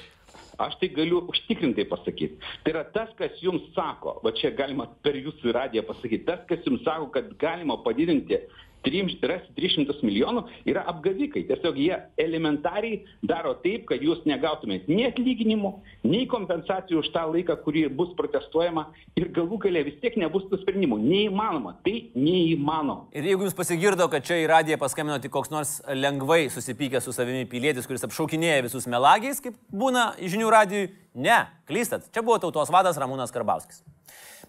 aš 0.67 0.79
tai 0.81 0.91
galiu 0.97 1.25
užtikrintai 1.31 1.87
pasakyti. 1.91 2.39
Tai 2.63 2.75
yra 2.75 2.83
tas, 2.95 3.11
kas 3.19 3.39
jums 3.43 3.69
sako, 3.75 4.21
va 4.27 4.35
čia 4.35 4.51
galima 4.55 4.89
per 5.07 5.19
jūsų 5.19 5.55
radiją 5.55 5.87
pasakyti, 5.87 6.27
tas, 6.31 6.43
kas 6.51 6.67
jums 6.67 6.83
sako, 6.87 7.11
kad 7.15 7.31
galima 7.43 7.79
padidinti 7.87 8.39
rasti 8.85 9.55
300 9.57 10.03
milijonų 10.05 10.45
yra 10.69 10.85
apgavikai. 10.91 11.45
Tiesiog 11.49 11.79
jie 11.79 11.97
elementariai 12.21 13.05
daro 13.23 13.55
taip, 13.63 13.87
kad 13.89 14.03
jūs 14.03 14.25
negautumėt 14.29 14.89
nei 14.89 15.07
atlyginimų, 15.09 15.73
nei 16.05 16.27
kompensacijų 16.31 17.03
už 17.03 17.11
tą 17.15 17.25
laiką, 17.31 17.57
kurį 17.65 17.87
bus 17.95 18.13
protestuojama 18.19 18.87
ir 19.17 19.31
galų 19.35 19.61
galę 19.65 19.85
vis 19.89 19.99
tiek 20.03 20.17
nebus 20.21 20.47
tų 20.51 20.61
sprendimų. 20.63 20.99
Neįmanoma. 21.05 21.77
Tai 21.85 21.95
neįmanoma. 22.15 23.09
Ir 23.15 23.31
jeigu 23.31 23.47
jums 23.47 23.57
pasigirdo, 23.57 24.09
kad 24.13 24.27
čia 24.27 24.41
į 24.43 24.51
radiją 24.51 24.79
paskambino 24.81 25.19
tik 25.23 25.33
koks 25.35 25.53
nors 25.53 25.79
lengvai 25.89 26.47
susipykęs 26.53 27.09
su 27.09 27.15
savimi 27.17 27.49
pilietis, 27.51 27.89
kuris 27.89 28.05
apšaukinėja 28.07 28.65
visus 28.67 28.89
melagiais, 28.91 29.43
kaip 29.45 29.57
būna 29.73 30.13
žinių 30.21 30.53
radijui, 30.53 30.91
ne, 31.15 31.45
klystat. 31.69 32.11
Čia 32.15 32.25
buvo 32.25 32.39
tautos 32.43 32.73
vadas 32.75 32.99
Ramūnas 33.01 33.35
Karbauskis. 33.35 33.83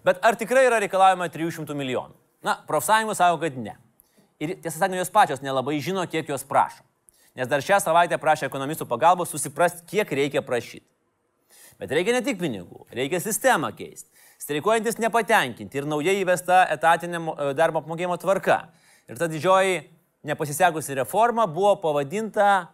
Bet 0.06 0.20
ar 0.22 0.36
tikrai 0.38 0.66
yra 0.68 0.78
reikalavima 0.82 1.26
300 1.32 1.74
milijonų? 1.74 2.14
Na, 2.46 2.60
profsąjungos 2.68 3.18
sako, 3.18 3.40
kad 3.42 3.56
ne. 3.58 3.74
Ir 4.42 4.56
tiesą 4.60 4.78
sakant, 4.78 4.98
jos 5.00 5.12
pačios 5.12 5.40
nelabai 5.44 5.78
žino, 5.80 6.04
kiek 6.10 6.28
jos 6.28 6.44
prašo. 6.44 6.84
Nes 7.36 7.48
dar 7.48 7.64
šią 7.64 7.78
savaitę 7.84 8.16
prašė 8.20 8.48
ekonomistų 8.48 8.86
pagalbos 8.88 9.32
susiprasti, 9.32 9.84
kiek 9.88 10.12
reikia 10.12 10.42
prašyti. 10.44 10.86
Bet 11.80 11.92
reikia 11.92 12.14
ne 12.16 12.22
tik 12.24 12.38
pinigų, 12.40 12.86
reikia 12.96 13.20
sistemą 13.20 13.70
keisti. 13.76 14.08
Streikuojantis 14.40 14.98
nepatenkinti 15.00 15.80
ir 15.80 15.88
naujai 15.88 16.16
įvesta 16.20 16.62
etatinė 16.72 17.20
e, 17.20 17.50
darbo 17.56 17.80
apmokėjimo 17.82 18.16
tvarka. 18.20 18.58
Ir 19.08 19.20
ta 19.20 19.28
didžioji 19.32 19.82
nepasisekusi 20.26 20.96
reforma 20.96 21.46
buvo 21.48 21.74
pavadinta 21.80 22.68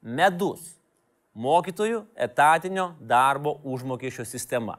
medus- 0.00 0.74
mokytojų 1.46 2.04
etatinio 2.16 2.94
darbo 3.00 3.60
užmokesčio 3.64 4.24
sistema. 4.24 4.78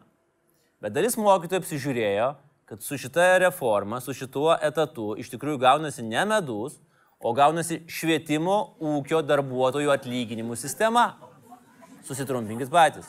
Bet 0.81 0.93
dalis 0.93 1.17
mokytojų 1.17 1.61
apsižiūrėjo, 1.61 2.35
kad 2.67 2.83
su 2.83 2.97
šita 2.99 3.37
reforma, 3.37 4.01
su 4.03 4.11
šituo 4.13 4.51
etatu 4.61 5.13
iš 5.15 5.29
tikrųjų 5.31 5.61
gaunasi 5.61 6.03
ne 6.03 6.25
medus, 6.27 6.81
o 7.19 7.31
gaunasi 7.33 7.79
švietimo 7.87 8.57
ūkio 8.83 9.21
darbuotojų 9.23 9.93
atlyginimų 9.93 10.57
sistema. 10.59 11.13
Susitrumpinkit 12.07 12.69
patys. 12.71 13.07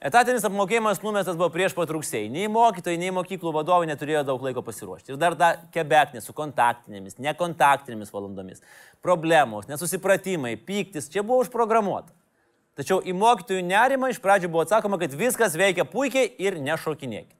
Etatinis 0.00 0.46
apmokėjimas 0.48 1.02
numestas 1.02 1.36
buvo 1.36 1.50
prieš 1.52 1.74
pat 1.76 1.90
rugsėjį. 1.92 2.30
Nei 2.32 2.46
mokytojai, 2.48 2.96
nei 3.02 3.10
mokyklų 3.12 3.50
vadovai 3.58 3.90
neturėjo 3.90 4.22
daug 4.30 4.46
laiko 4.46 4.62
pasiruošti. 4.64 5.12
Ir 5.12 5.18
dar 5.20 5.34
ta 5.36 5.50
kebeknė 5.74 6.22
su 6.24 6.32
kontaktinėmis, 6.32 7.18
nekontaktinėmis 7.20 8.14
valandomis. 8.14 8.62
Problemos, 9.04 9.66
nesusipratimai, 9.68 10.54
pyktis 10.56 11.10
čia 11.10 11.26
buvo 11.26 11.42
užprogramuota. 11.42 12.14
Tačiau 12.78 13.02
į 13.02 13.18
mokytojų 13.18 13.66
nerimą 13.66 14.14
iš 14.14 14.22
pradžių 14.24 14.48
buvo 14.48 14.64
atsakoma, 14.64 14.96
kad 15.02 15.12
viskas 15.12 15.58
veikia 15.58 15.84
puikiai 15.84 16.32
ir 16.40 16.56
nešokinėkit. 16.64 17.39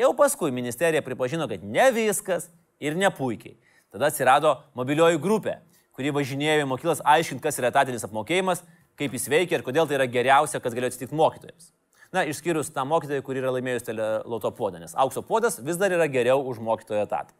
Jau 0.00 0.12
paskui 0.16 0.52
ministerija 0.54 1.02
pripažino, 1.04 1.48
kad 1.48 1.64
ne 1.64 1.90
viskas 1.92 2.48
ir 2.80 2.96
ne 2.96 3.10
puikiai. 3.12 3.58
Tada 3.92 4.08
atsirado 4.08 4.54
mobilioji 4.78 5.20
grupė, 5.20 5.58
kuri 5.92 6.12
važinėjo 6.16 6.62
į 6.64 6.68
mokyklas 6.70 7.02
aiškinti, 7.04 7.42
kas 7.44 7.60
yra 7.60 7.68
etatinis 7.68 8.06
apmokėjimas, 8.08 8.64
kaip 8.96 9.12
jis 9.12 9.28
veikia 9.28 9.58
ir 9.58 9.64
kodėl 9.66 9.88
tai 9.88 9.98
yra 9.98 10.08
geriausia, 10.08 10.60
kas 10.64 10.72
galėjo 10.72 10.94
atsitikti 10.94 11.18
mokytojams. 11.18 11.68
Na, 12.12 12.24
išskyrus 12.28 12.72
tą 12.72 12.84
mokytoją, 12.88 13.24
kuri 13.24 13.40
yra 13.40 13.52
laimėjus 13.52 13.86
teleloto 13.86 14.50
podą, 14.56 14.80
nes 14.80 14.96
aukso 15.00 15.22
podas 15.24 15.58
vis 15.60 15.78
dar 15.80 15.92
yra 15.92 16.08
geriau 16.12 16.40
už 16.48 16.60
mokytojo 16.64 17.04
etatą. 17.04 17.32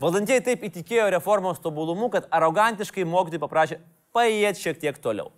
Valdantieji 0.00 0.44
taip 0.44 0.62
įtikėjo 0.68 1.10
reformos 1.12 1.60
tobulumu, 1.60 2.08
kad 2.12 2.28
arogantiškai 2.32 3.04
mokytojai 3.08 3.42
paprašė 3.42 3.80
paėti 4.16 4.64
šiek 4.64 4.80
tiek 4.80 5.00
toliau. 5.00 5.28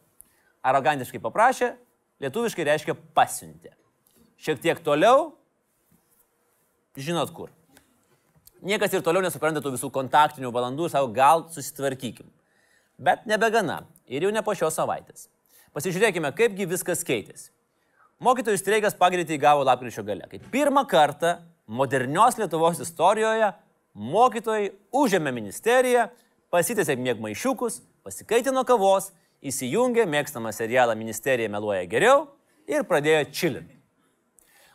Arogantiškai 0.64 1.20
paprašė, 1.22 1.72
lietuviškai 2.22 2.66
reiškia 2.70 2.94
pasiuntė. 3.14 3.74
Šiek 4.38 4.62
tiek 4.62 4.80
toliau 4.86 5.34
žinot 7.00 7.32
kur. 7.34 7.50
Niekas 8.64 8.94
ir 8.94 9.02
toliau 9.04 9.20
nesupranta 9.24 9.60
tų 9.60 9.74
visų 9.74 9.90
kontaktinių 9.92 10.52
valandų 10.54 10.86
ir 10.86 10.94
sako, 10.94 11.10
gal 11.12 11.44
susitvarkykim. 11.52 12.30
Bet 12.96 13.26
nebegana. 13.28 13.82
Ir 14.08 14.24
jau 14.24 14.30
ne 14.32 14.42
po 14.44 14.54
šios 14.56 14.76
savaitės. 14.78 15.28
Pasižiūrėkime, 15.74 16.30
kaipgi 16.36 16.68
viskas 16.70 17.02
keitėsi. 17.04 17.50
Mokytojų 18.24 18.60
streikas 18.60 18.94
pagreitį 18.96 19.36
įgavo 19.36 19.64
lapkričio 19.66 20.04
gale, 20.06 20.28
kai 20.30 20.38
pirmą 20.52 20.84
kartą 20.88 21.34
modernios 21.66 22.38
Lietuvos 22.38 22.78
istorijoje 22.84 23.50
mokytojai 23.94 24.70
užėmė 24.94 25.32
ministeriją, 25.34 26.08
pasitėsė 26.54 26.96
mėgmaišiukus, 27.00 27.80
pasikaitino 28.06 28.62
kavos, 28.66 29.10
įsijungė 29.44 30.06
mėgstamą 30.08 30.52
serialą 30.54 30.94
Ministerija 30.98 31.50
meluoja 31.52 31.84
geriau 31.90 32.28
ir 32.70 32.86
pradėjo 32.88 33.26
čilinti. 33.34 33.76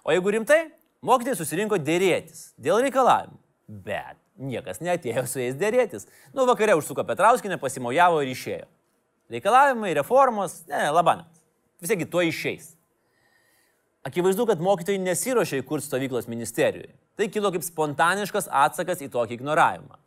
O 0.05 0.13
jeigu 0.13 0.35
rimtai, 0.35 0.59
Mokytojai 1.05 1.37
susirinko 1.39 1.77
dėrėtis 1.79 2.49
dėl 2.59 2.81
reikalavimų, 2.83 3.37
bet 3.85 4.17
niekas 4.39 4.81
neatėjo 4.83 5.23
su 5.29 5.39
jais 5.39 5.55
dėrėtis. 5.59 6.07
Nu, 6.35 6.43
vakare 6.49 6.75
užsuko 6.75 7.05
Petrauskinė, 7.07 7.59
pasimojavo 7.61 8.19
ir 8.23 8.33
išėjo. 8.33 8.67
Reikalavimai, 9.31 9.93
reformos, 9.95 10.63
ne, 10.67 10.89
labanat. 10.91 11.29
Vis 11.79 11.93
tiek 11.93 12.03
to 12.11 12.23
išeis. 12.25 12.73
Akivaizdu, 14.03 14.45
kad 14.49 14.61
mokytojai 14.63 14.99
nesiuošia 15.03 15.61
įkurti 15.61 15.87
stovyklos 15.87 16.27
ministerijoje. 16.31 16.91
Tai 17.19 17.27
kilo 17.31 17.51
kaip 17.51 17.63
spontaniškas 17.63 18.47
atsakas 18.51 19.03
į 19.03 19.09
tokį 19.13 19.37
ignoravimą. 19.37 19.99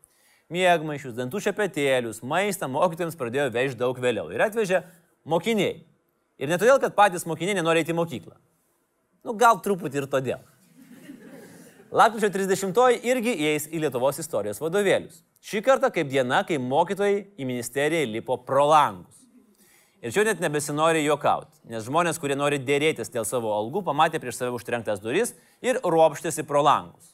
Mėgmaišius, 0.52 1.16
dantų 1.16 1.40
šepetėlius, 1.44 2.20
maistą 2.24 2.68
mokytojams 2.72 3.16
pradėjo 3.20 3.48
vežti 3.52 3.80
daug 3.80 3.96
vėliau 4.00 4.28
ir 4.32 4.44
atvežė 4.44 4.82
mokiniai. 5.28 5.82
Ir 6.40 6.50
ne 6.50 6.58
todėl, 6.60 6.80
kad 6.82 6.96
patys 6.96 7.24
mokiniai 7.28 7.56
nenori 7.56 7.84
eiti 7.84 7.94
į 7.94 8.00
mokyklą. 8.00 8.34
Nu, 9.24 9.36
gal 9.38 9.60
truputį 9.64 10.02
ir 10.02 10.08
todėl. 10.12 10.42
Lapkričio 11.92 12.30
30 12.32 13.02
irgi 13.04 13.34
įeis 13.36 13.66
į 13.68 13.82
Lietuvos 13.82 14.16
istorijos 14.16 14.62
vadovėlius. 14.62 15.18
Šį 15.44 15.60
kartą 15.66 15.90
kaip 15.92 16.08
diena, 16.08 16.38
kai 16.48 16.56
mokytojai 16.56 17.18
į 17.36 17.44
ministeriją 17.44 18.06
lipo 18.08 18.38
pro 18.40 18.64
langus. 18.70 19.18
Ir 20.00 20.14
čia 20.14 20.24
net 20.24 20.40
nebesinori 20.40 21.02
juokauti, 21.04 21.52
nes 21.68 21.84
žmonės, 21.84 22.16
kurie 22.18 22.32
nori 22.38 22.56
dėrėtis 22.64 23.12
dėl 23.12 23.26
savo 23.28 23.52
algų, 23.52 23.82
pamatė 23.84 24.22
prieš 24.22 24.38
save 24.40 24.56
užtrenktas 24.56 25.02
duris 25.04 25.34
ir 25.60 25.82
ropštėsi 25.84 26.46
pro 26.48 26.64
langus. 26.64 27.12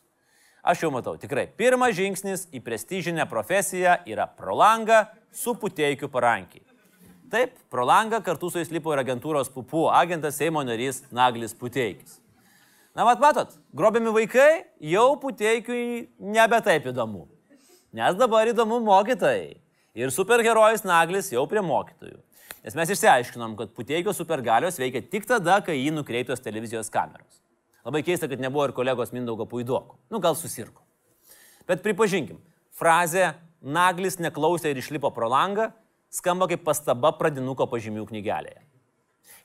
Aš 0.63 0.87
jau 0.87 0.93
matau, 0.95 1.17
tikrai, 1.19 1.49
pirmas 1.59 1.99
žingsnis 1.99 2.47
į 2.55 2.63
prestižinę 2.63 3.27
profesiją 3.27 3.99
yra 4.07 4.29
pro 4.31 4.55
langą 4.55 5.09
su 5.35 5.57
puteikiu 5.59 6.07
parankiai. 6.07 6.63
Taip, 7.35 7.59
pro 7.67 7.83
langą 7.83 8.23
kartu 8.23 8.47
su 8.47 8.63
jais 8.63 8.71
lipo 8.71 8.95
ir 8.95 9.03
agentūros 9.03 9.51
pupų 9.51 9.89
agentas 9.91 10.39
Seimo 10.39 10.63
narys 10.63 11.03
Naglis 11.11 11.59
Puteikis. 11.59 12.21
Na, 12.99 13.05
mat, 13.07 13.21
matot, 13.23 13.53
grobiami 13.79 14.11
vaikai 14.11 14.65
jau 14.91 15.13
puteikiui 15.23 16.09
nebe 16.19 16.59
taip 16.67 16.89
įdomu. 16.91 17.29
Nes 17.95 18.17
dabar 18.19 18.51
įdomu 18.51 18.81
mokytojai. 18.83 19.53
Ir 19.95 20.11
superherojus 20.11 20.83
Naglis 20.83 21.31
jau 21.31 21.45
prie 21.47 21.63
mokytojų. 21.63 22.19
Nes 22.67 22.75
mes 22.75 22.91
išsiaiškinom, 22.97 23.55
kad 23.61 23.71
puteikio 23.77 24.11
supergalios 24.11 24.81
veikia 24.83 25.05
tik 25.15 25.31
tada, 25.31 25.61
kai 25.63 25.79
jį 25.79 25.95
nukreiptos 25.95 26.43
televizijos 26.43 26.91
kameros. 26.91 27.39
Labai 27.87 28.03
keista, 28.03 28.27
kad 28.27 28.43
nebuvo 28.43 28.67
ir 28.67 28.75
kolegos 28.75 29.15
Mindaugo 29.15 29.47
Puidoko. 29.47 29.95
Nu, 30.11 30.19
gal 30.19 30.35
susirko. 30.35 30.83
Bet 31.71 31.87
pripažinkim, 31.87 32.43
frazė 32.75 33.37
Naglis 33.63 34.19
neklausė 34.19 34.75
ir 34.75 34.83
išlipo 34.83 35.15
pro 35.15 35.31
langą 35.31 35.71
skamba 36.11 36.51
kaip 36.51 36.67
pastaba 36.67 37.15
pradinuko 37.15 37.71
pažymių 37.71 38.11
knygelėje. 38.11 38.59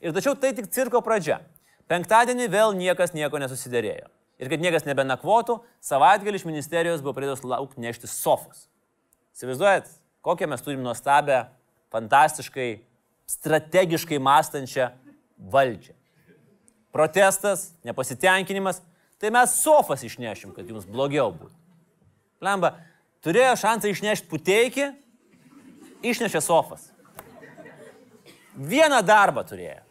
Ir 0.02 0.18
tačiau 0.18 0.34
tai 0.34 0.56
tik 0.58 0.74
cirko 0.74 1.06
pradžia. 1.06 1.44
Penktadienį 1.92 2.48
vėl 2.52 2.76
niekas 2.78 3.14
nieko 3.16 3.40
nesusidėrėjo. 3.42 4.08
Ir 4.42 4.50
kad 4.52 4.64
niekas 4.64 4.88
nebenakvotų, 4.88 5.60
savaitgalį 5.84 6.40
iš 6.40 6.46
ministerijos 6.48 7.04
buvo 7.04 7.14
pradėtos 7.18 7.44
lauk 7.48 7.76
nešti 7.80 8.10
sofos. 8.10 8.66
Įsivaizduojat, 9.36 9.90
kokią 10.26 10.50
mes 10.50 10.64
turim 10.66 10.82
nuostabę, 10.86 11.46
fantastiškai 11.94 12.70
strategiškai 13.30 14.20
mąstančią 14.20 14.90
valdžią. 15.54 15.94
Protestas, 16.94 17.72
nepasitenkinimas, 17.86 18.82
tai 19.22 19.32
mes 19.34 19.56
sofas 19.64 20.04
išnešim, 20.06 20.54
kad 20.54 20.68
jums 20.70 20.86
blogiau 20.90 21.32
būtų. 21.34 21.56
Lemba, 22.44 22.76
turėjo 23.24 23.56
šansą 23.64 23.94
išnešti 23.94 24.30
puteikį, 24.30 24.90
išnešė 26.04 26.44
sofas. 26.44 26.92
Vieną 28.54 29.02
darbą 29.06 29.46
turėjo. 29.48 29.82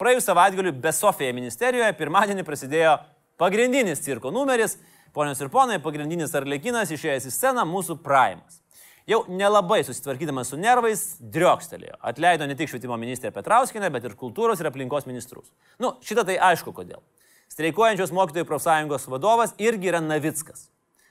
Praėjus 0.00 0.26
savaitgaliu 0.26 0.72
be 0.72 0.92
Sofija 0.92 1.34
ministerijoje 1.36 1.94
pirmadienį 1.98 2.44
prasidėjo 2.46 2.98
pagrindinis 3.40 4.02
cirko 4.02 4.34
numeris. 4.34 4.78
Ponios 5.14 5.38
ir 5.38 5.50
ponai, 5.52 5.78
pagrindinis 5.78 6.34
arlekinas 6.34 6.90
išėjęs 6.90 7.28
į 7.30 7.34
sceną 7.36 7.62
mūsų 7.70 8.00
Primas 8.02 8.64
jau 9.06 9.24
nelabai 9.28 9.82
susitvarkydamas 9.84 10.50
su 10.52 10.58
nervais, 10.60 11.04
driokstelėjo. 11.20 11.98
Atleido 12.00 12.48
ne 12.48 12.56
tik 12.58 12.70
švietimo 12.72 12.96
ministrė 13.00 13.32
Petrauskinė, 13.34 13.90
bet 13.92 14.06
ir 14.08 14.16
kultūros 14.20 14.60
ir 14.60 14.70
aplinkos 14.70 15.08
ministrus. 15.08 15.50
Nu, 15.82 15.94
šitą 16.04 16.24
tai 16.28 16.38
aišku 16.52 16.72
kodėl. 16.76 17.02
Streikuojančios 17.52 18.14
mokytojų 18.16 18.48
profsąjungos 18.48 19.08
vadovas 19.12 19.52
irgi 19.60 19.92
yra 19.92 20.00
Navickas. 20.02 20.68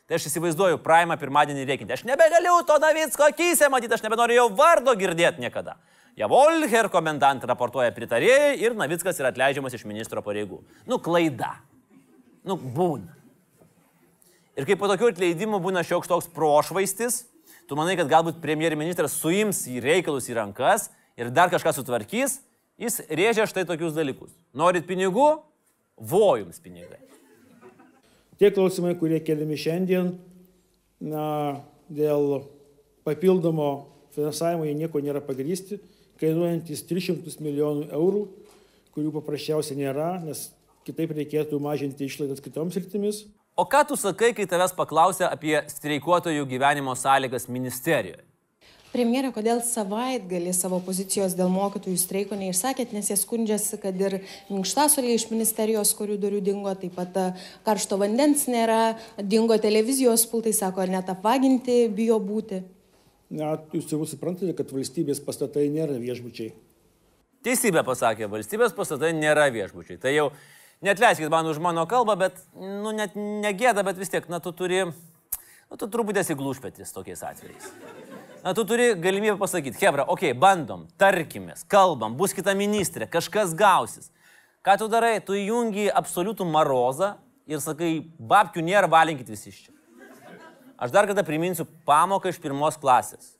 Tai 0.09 0.17
aš 0.17 0.27
įsivaizduoju 0.27 0.81
Praimą 0.83 1.15
pirmadienį 1.21 1.67
reikinti. 1.69 1.93
Aš 1.95 2.03
nebegaliu 2.09 2.57
to 2.67 2.75
Navicko 2.81 3.29
akise 3.29 3.69
matyti, 3.71 3.93
aš 3.95 4.03
nebenoriu 4.03 4.41
jo 4.41 4.47
vardo 4.57 4.95
girdėti 4.99 5.45
niekada. 5.45 5.77
Javolher 6.17 6.91
komendant 6.93 7.41
raportuoja 7.49 7.89
pritarėjai 7.95 8.53
ir 8.61 8.75
Navickas 8.77 9.17
yra 9.17 9.31
atleidžiamas 9.33 9.73
iš 9.73 9.85
ministro 9.89 10.21
pareigų. 10.21 10.59
Nu, 10.85 10.99
klaida. 11.01 11.55
Nu, 12.45 12.53
būna. 12.57 13.15
Ir 14.53 14.67
kaip 14.69 14.77
po 14.77 14.89
tokių 14.91 15.09
atleidimų 15.09 15.57
būna 15.63 15.81
šioks 15.81 16.11
toks 16.11 16.27
prošvaistis, 16.29 17.23
tu 17.65 17.77
manai, 17.79 17.95
kad 17.97 18.11
galbūt 18.11 18.37
premjerministras 18.43 19.15
ministras 19.15 19.15
suims 19.17 19.63
į 19.65 19.81
reikalus 19.81 20.29
į 20.29 20.37
rankas 20.37 20.91
ir 21.17 21.31
dar 21.33 21.49
kažką 21.49 21.73
sutvarkys, 21.73 22.37
jis 22.77 22.99
rėžia 23.09 23.47
štai 23.49 23.65
tokius 23.65 23.95
dalykus. 23.97 24.29
Norit 24.53 24.85
pinigų? 24.85 25.41
Vojums 25.97 26.61
pinigai. 26.61 26.99
Tie 28.37 28.49
klausimai, 28.53 28.93
kurie 28.97 29.17
keliami 29.25 29.57
šiandien, 29.57 30.13
na, 31.01 31.25
dėl 31.89 32.43
papildomo 33.05 33.87
finansavimo 34.13 34.65
jie 34.67 34.77
nieko 34.77 35.01
nėra 35.01 35.21
pagrysti, 35.25 35.79
kainuojantis 36.21 36.83
300 36.89 37.39
milijonų 37.43 37.87
eurų, 37.93 38.25
kurių 38.93 39.13
paprasčiausiai 39.15 39.79
nėra, 39.79 40.17
nes 40.25 40.49
kitaip 40.87 41.15
reikėtų 41.15 41.59
mažinti 41.63 42.09
išlaidas 42.09 42.43
kitoms 42.43 42.77
rytimis. 42.77 43.23
O 43.55 43.65
ką 43.69 43.83
tu 43.89 43.97
sakai, 43.99 44.33
kai 44.33 44.47
tavęs 44.49 44.73
paklausia 44.73 45.29
apie 45.29 45.59
streikuotojų 45.69 46.45
gyvenimo 46.49 46.95
sąlygas 46.97 47.45
ministerijoje? 47.49 48.23
Premjerė, 48.93 49.31
kodėl 49.33 49.57
savaitgalį 49.65 50.51
savo 50.53 50.77
pozicijos 50.85 51.33
dėl 51.33 51.49
mokytojų 51.49 51.97
streiko 51.97 52.37
neišsakėt, 52.37 52.91
nes 52.93 53.07
jie 53.09 53.15
skundžiasi, 53.17 53.79
kad 53.81 53.97
ir 53.97 54.19
minkštasoliai 54.53 55.15
iš 55.17 55.31
ministerijos 55.31 55.95
koridorių 55.97 56.41
dingo, 56.45 56.69
taip 56.77 56.93
pat 56.99 57.17
e, 57.17 57.23
karšto 57.65 57.97
vandens 57.97 58.45
nėra, 58.45 58.93
dingo 59.17 59.57
televizijos 59.57 60.27
pultai, 60.29 60.53
sako, 60.53 60.85
net 60.93 61.09
apvaginti 61.09 61.87
bijo 61.89 62.19
būti. 62.21 62.61
Na, 63.31 63.55
jūs 63.73 63.87
jau 63.91 64.01
suprantate, 64.09 64.51
kad 64.57 64.73
valstybės 64.73 65.21
pastatai 65.23 65.69
nėra 65.71 65.95
viešbučiai. 66.01 66.51
Teisybė 67.43 67.83
pasakė, 67.87 68.27
valstybės 68.31 68.75
pastatai 68.75 69.13
nėra 69.15 69.47
viešbučiai. 69.51 69.97
Tai 69.99 70.11
jau 70.13 70.27
Netleiskit 70.83 71.29
man 71.31 71.47
už 71.47 71.61
mano 71.63 71.85
kalbą, 71.87 72.17
bet, 72.19 72.39
nu, 72.59 72.91
net 72.91 73.15
negėda, 73.15 73.85
bet 73.87 73.95
vis 73.95 74.09
tiek, 74.11 74.25
na, 74.27 74.41
tu 74.43 74.51
turi, 74.51 74.81
nu, 74.83 75.77
tu 75.79 75.87
truputį 75.87 76.19
esi 76.19 76.35
glušpėtis 76.35 76.91
tokiais 76.91 77.21
atvejais. 77.23 77.69
Na, 78.43 78.51
tu 78.51 78.65
turi 78.67 78.89
galimybę 78.99 79.37
pasakyti, 79.39 79.79
Hebra, 79.79 80.03
okei, 80.03 80.33
okay, 80.33 80.39
bandom, 80.39 80.83
tarkimės, 80.99 81.63
kalbam, 81.71 82.17
bus 82.19 82.35
kita 82.35 82.51
ministrė, 82.59 83.07
kažkas 83.07 83.55
gausis. 83.55 84.11
Ką 84.63 84.75
tu 84.81 84.89
darai? 84.91 85.21
Tu 85.23 85.37
įjungi 85.45 85.87
absoliutų 85.87 86.49
marozą 86.51 87.13
ir 87.47 87.63
sakai, 87.63 87.93
babkių 88.19 88.67
nėra, 88.67 88.91
valinkit 88.91 89.31
visi 89.31 89.53
iš 89.53 89.63
čia. 89.69 89.72
Aš 90.83 90.91
dar 90.91 91.07
kartą 91.07 91.23
priminsiu 91.23 91.63
pamoką 91.87 92.33
iš 92.33 92.41
pirmos 92.43 92.75
klasės. 92.81 93.37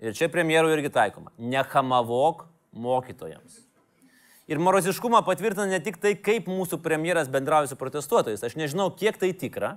Ir 0.00 0.16
čia 0.16 0.30
premjerų 0.32 0.72
irgi 0.72 0.92
taikoma. 0.94 1.34
Nehamavok 1.36 2.46
mokytojams. 2.72 3.58
Ir 4.50 4.58
moroziškumą 4.58 5.20
patvirtina 5.26 5.68
ne 5.68 5.78
tik 5.84 6.00
tai, 6.00 6.14
kaip 6.16 6.48
mūsų 6.50 6.80
premjeras 6.82 7.28
bendrauja 7.30 7.68
su 7.70 7.76
protestuotojais. 7.78 8.40
Aš 8.42 8.56
nežinau, 8.58 8.88
kiek 8.96 9.20
tai 9.20 9.34
tikra, 9.36 9.74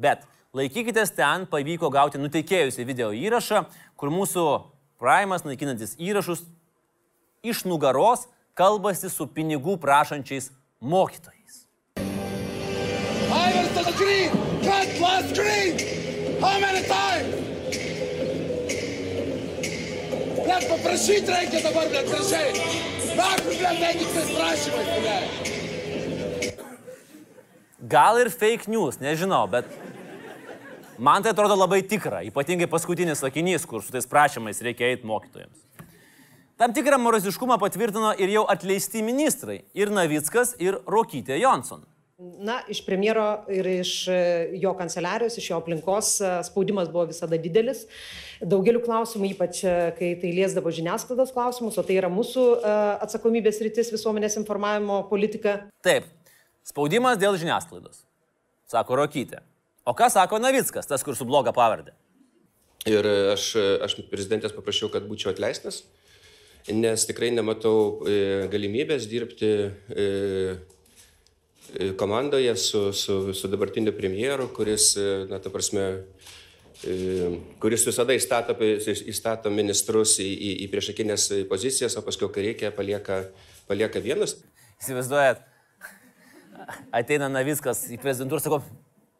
bet 0.00 0.24
laikykitės 0.56 1.12
ten, 1.14 1.44
pavyko 1.50 1.92
gauti 1.92 2.18
nuteikėjusi 2.18 2.88
video 2.88 3.12
įrašą, 3.14 3.66
kur 4.00 4.10
mūsų 4.14 4.46
Primas, 5.00 5.46
naikinantis 5.48 5.94
įrašus, 5.96 6.42
iš 7.40 7.62
nugaros 7.64 8.26
kalbasi 8.58 9.08
su 9.08 9.24
pinigų 9.32 9.78
prašančiais 9.80 10.50
mokytojais. 10.80 11.39
Green! 14.00 14.30
Cut 14.64 14.88
last 14.98 15.34
green! 15.36 15.76
How 16.40 16.56
many 16.58 16.80
times? 16.88 17.34
Net 20.46 20.64
paprašyti 20.70 21.28
reikia 21.28 21.60
dabar, 21.66 21.84
net 21.92 22.08
gražiai. 22.08 22.54
Nahui, 23.18 23.58
blėt, 23.58 23.82
eikite 23.90 24.22
prašymai, 24.30 24.84
blėt. 25.04 25.28
Gal 27.92 28.22
ir 28.22 28.32
fake 28.32 28.72
news, 28.72 28.96
nežinau, 29.04 29.44
bet 29.52 29.68
man 30.96 31.20
tai 31.20 31.36
atrodo 31.36 31.60
labai 31.60 31.82
tikra, 31.84 32.24
ypatingai 32.32 32.72
paskutinis 32.72 33.20
sakinys, 33.20 33.68
kur 33.68 33.84
su 33.84 33.92
tais 33.92 34.08
prašymais 34.08 34.64
reikia 34.64 34.94
eiti 34.94 35.04
mokytojams. 35.12 35.60
Tam 36.56 36.72
tikrą 36.76 36.96
moroziškumą 37.04 37.60
patvirtino 37.60 38.16
ir 38.16 38.32
jau 38.32 38.48
atleisti 38.48 39.04
ministrai- 39.04 39.60
ir 39.84 39.92
Navickas, 39.92 40.56
ir 40.56 40.80
Rokytė 40.88 41.36
Johnson. 41.44 41.89
Na, 42.20 42.58
iš 42.68 42.82
premjero 42.84 43.46
ir 43.48 43.64
iš 43.80 43.90
e, 44.12 44.16
jo 44.60 44.74
kanceliarijos, 44.76 45.38
iš 45.40 45.46
jo 45.50 45.56
aplinkos 45.56 46.08
e, 46.20 46.30
spaudimas 46.44 46.90
buvo 46.92 47.06
visada 47.08 47.38
didelis. 47.40 47.86
Daugeliu 48.44 48.82
klausimų, 48.84 49.30
ypač 49.32 49.62
e, 49.64 49.76
kai 49.96 50.10
tai 50.20 50.32
liesdavo 50.36 50.68
žiniasklaidos 50.76 51.30
klausimus, 51.32 51.78
o 51.80 51.84
tai 51.86 51.96
yra 51.96 52.10
mūsų 52.12 52.42
atsakomybės 53.06 53.62
rytis 53.64 53.88
visuomenės 53.94 54.36
informavimo 54.36 54.98
politika. 55.08 55.54
Taip, 55.86 56.10
spaudimas 56.68 57.16
dėl 57.22 57.38
žiniasklaidos, 57.40 58.02
sako 58.68 58.98
Rokytė. 59.00 59.40
O 59.88 59.94
ką 59.96 60.10
sako 60.12 60.42
Navickas, 60.44 60.90
tas, 60.90 61.04
kur 61.06 61.16
su 61.16 61.24
bloga 61.28 61.54
pavardė? 61.56 61.94
Ir 62.90 63.08
aš, 63.32 63.54
aš 63.86 63.94
prezidentės 64.12 64.52
paprašiau, 64.56 64.90
kad 64.92 65.08
būčiau 65.08 65.32
atleistas, 65.32 65.86
nes 66.68 67.08
tikrai 67.08 67.32
nematau 67.32 68.04
galimybės 68.52 69.08
dirbti 69.08 69.54
komandoje 71.96 72.56
su, 72.56 72.92
su, 72.92 73.34
su 73.34 73.48
dabartiniu 73.48 73.92
premjeru, 73.96 74.48
kuris, 74.54 74.96
e, 74.96 75.26
na, 75.30 75.38
ta 75.38 75.52
prasme, 75.52 75.86
e, 76.84 77.30
kuris 77.62 77.86
visada 77.86 78.16
įstato, 78.16 78.56
įstato 79.12 79.52
ministrus 79.54 80.18
į, 80.22 80.28
į, 80.28 80.50
į 80.64 80.70
priešakinės 80.72 81.28
pozicijas, 81.50 81.96
o 81.98 82.04
paskui, 82.06 82.30
kai 82.34 82.46
reikia, 82.50 82.72
palieka, 82.74 83.22
palieka 83.70 84.02
vienus. 84.02 84.38
Įsivaizduojat, 84.80 85.44
ateina 86.96 87.28
Navickas 87.32 87.86
į 87.92 88.00
prezidentūrą 88.02 88.44
sako, 88.44 88.62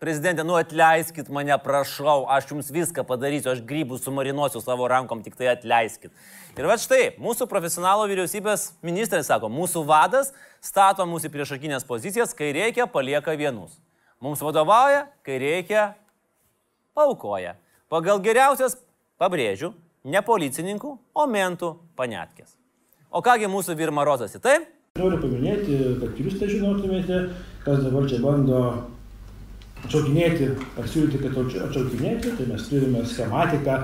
prezidentė, 0.00 0.44
nu 0.48 0.56
atleiskit 0.56 1.28
mane, 1.32 1.52
prašau, 1.60 2.24
aš 2.32 2.48
jums 2.50 2.70
viską 2.72 3.04
padarysiu, 3.08 3.52
aš 3.52 3.60
grybų 3.68 3.98
sumarinuosiu 4.00 4.62
savo 4.64 4.88
rankom, 4.90 5.20
tik 5.24 5.36
tai 5.36 5.50
atleiskit. 5.52 6.12
Ir 6.56 6.68
va 6.68 6.78
štai, 6.80 7.14
mūsų 7.20 7.46
profesionalo 7.50 8.06
vyriausybės 8.10 8.70
ministrai 8.86 9.20
sako, 9.26 9.50
mūsų 9.52 9.84
vadas 9.88 10.32
stato 10.64 11.04
mūsų 11.08 11.30
priešakinės 11.34 11.84
pozicijas, 11.88 12.32
kai 12.36 12.52
reikia, 12.56 12.88
palieka 12.90 13.36
vienus. 13.36 13.76
Mums 14.20 14.40
vadovauja, 14.44 15.06
kai 15.24 15.38
reikia, 15.40 15.90
paukoja. 16.96 17.54
Pagal 17.92 18.20
geriausias, 18.24 18.76
pabrėžiu, 19.20 19.74
ne 20.04 20.20
policininkų, 20.24 20.94
o 21.12 21.26
mentų 21.28 21.74
panetkės. 21.96 22.56
O 23.10 23.20
kągi 23.24 23.48
mūsų 23.50 23.76
Virma 23.76 24.04
Rozas 24.06 24.36
į 24.38 24.42
tai? 24.44 24.56
Noriu 24.98 25.20
paminėti, 25.22 25.76
kad 26.00 26.18
jūs 26.18 26.38
tai 26.40 26.48
žinotumėte, 26.50 27.20
kas 27.64 27.84
dabar 27.84 28.08
čia 28.10 28.20
bando 28.22 28.60
atšaukinėti, 29.84 30.50
pasiūlyti, 30.76 31.20
kad 31.24 31.38
atšaukinėti, 31.68 32.34
tai 32.38 32.46
mes 32.50 32.68
turime 32.68 33.04
schematiką, 33.08 33.78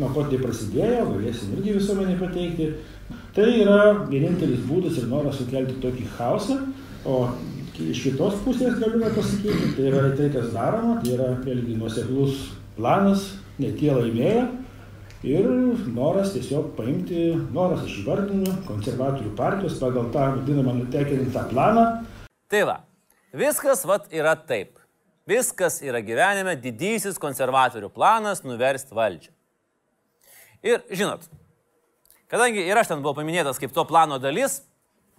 nuo 0.00 0.10
ko 0.14 0.24
tai 0.28 0.40
prasidėjo, 0.40 1.06
galėsim 1.12 1.56
irgi 1.56 1.76
visuomenį 1.78 2.18
pateikti. 2.20 2.68
Tai 3.36 3.48
yra 3.48 3.80
vienintelis 4.08 4.64
būdas 4.68 4.98
ir 5.00 5.08
noras 5.10 5.38
sukelti 5.40 5.78
tokį 5.82 6.08
chaosą, 6.16 6.58
o 7.08 7.18
iš 7.80 8.02
kitos 8.06 8.40
pusės 8.44 8.76
galime 8.80 9.10
pasakyti, 9.16 9.72
tai 9.76 9.86
yra 9.90 10.10
tai, 10.16 10.28
kas 10.32 10.50
daroma, 10.54 10.98
tai 11.02 11.14
yra 11.16 11.30
vėlgi 11.44 11.78
nuoseklus 11.80 12.50
planas, 12.76 13.30
ne 13.60 13.72
tie 13.76 13.92
laimėjo, 13.92 14.44
ir 15.26 15.48
noras 15.94 16.34
tiesiog 16.34 16.72
paimti, 16.76 17.30
noras 17.54 17.84
aš 17.86 17.98
įvardinu, 18.02 18.58
konservatorių 18.68 19.32
partijos 19.38 19.80
pagal 19.80 20.10
tą 20.14 20.28
vadinamą 20.36 20.76
nutekinintą 20.80 21.48
planą. 21.52 21.88
Tai 22.52 22.62
va, 22.68 22.78
viskas 23.32 23.86
vat 23.88 24.08
yra 24.12 24.36
taip. 24.36 24.81
Viskas 25.28 25.78
yra 25.84 26.00
gyvenime 26.02 26.56
didysis 26.58 27.20
konservatorių 27.22 27.92
planas 27.94 28.42
nuversti 28.42 28.94
valdžią. 28.96 29.30
Ir 30.66 30.82
žinot, 30.90 31.24
kadangi 32.30 32.64
ir 32.66 32.78
aš 32.78 32.90
ten 32.90 33.02
buvau 33.02 33.18
paminėtas 33.18 33.58
kaip 33.62 33.74
to 33.74 33.84
plano 33.86 34.18
dalis, 34.22 34.60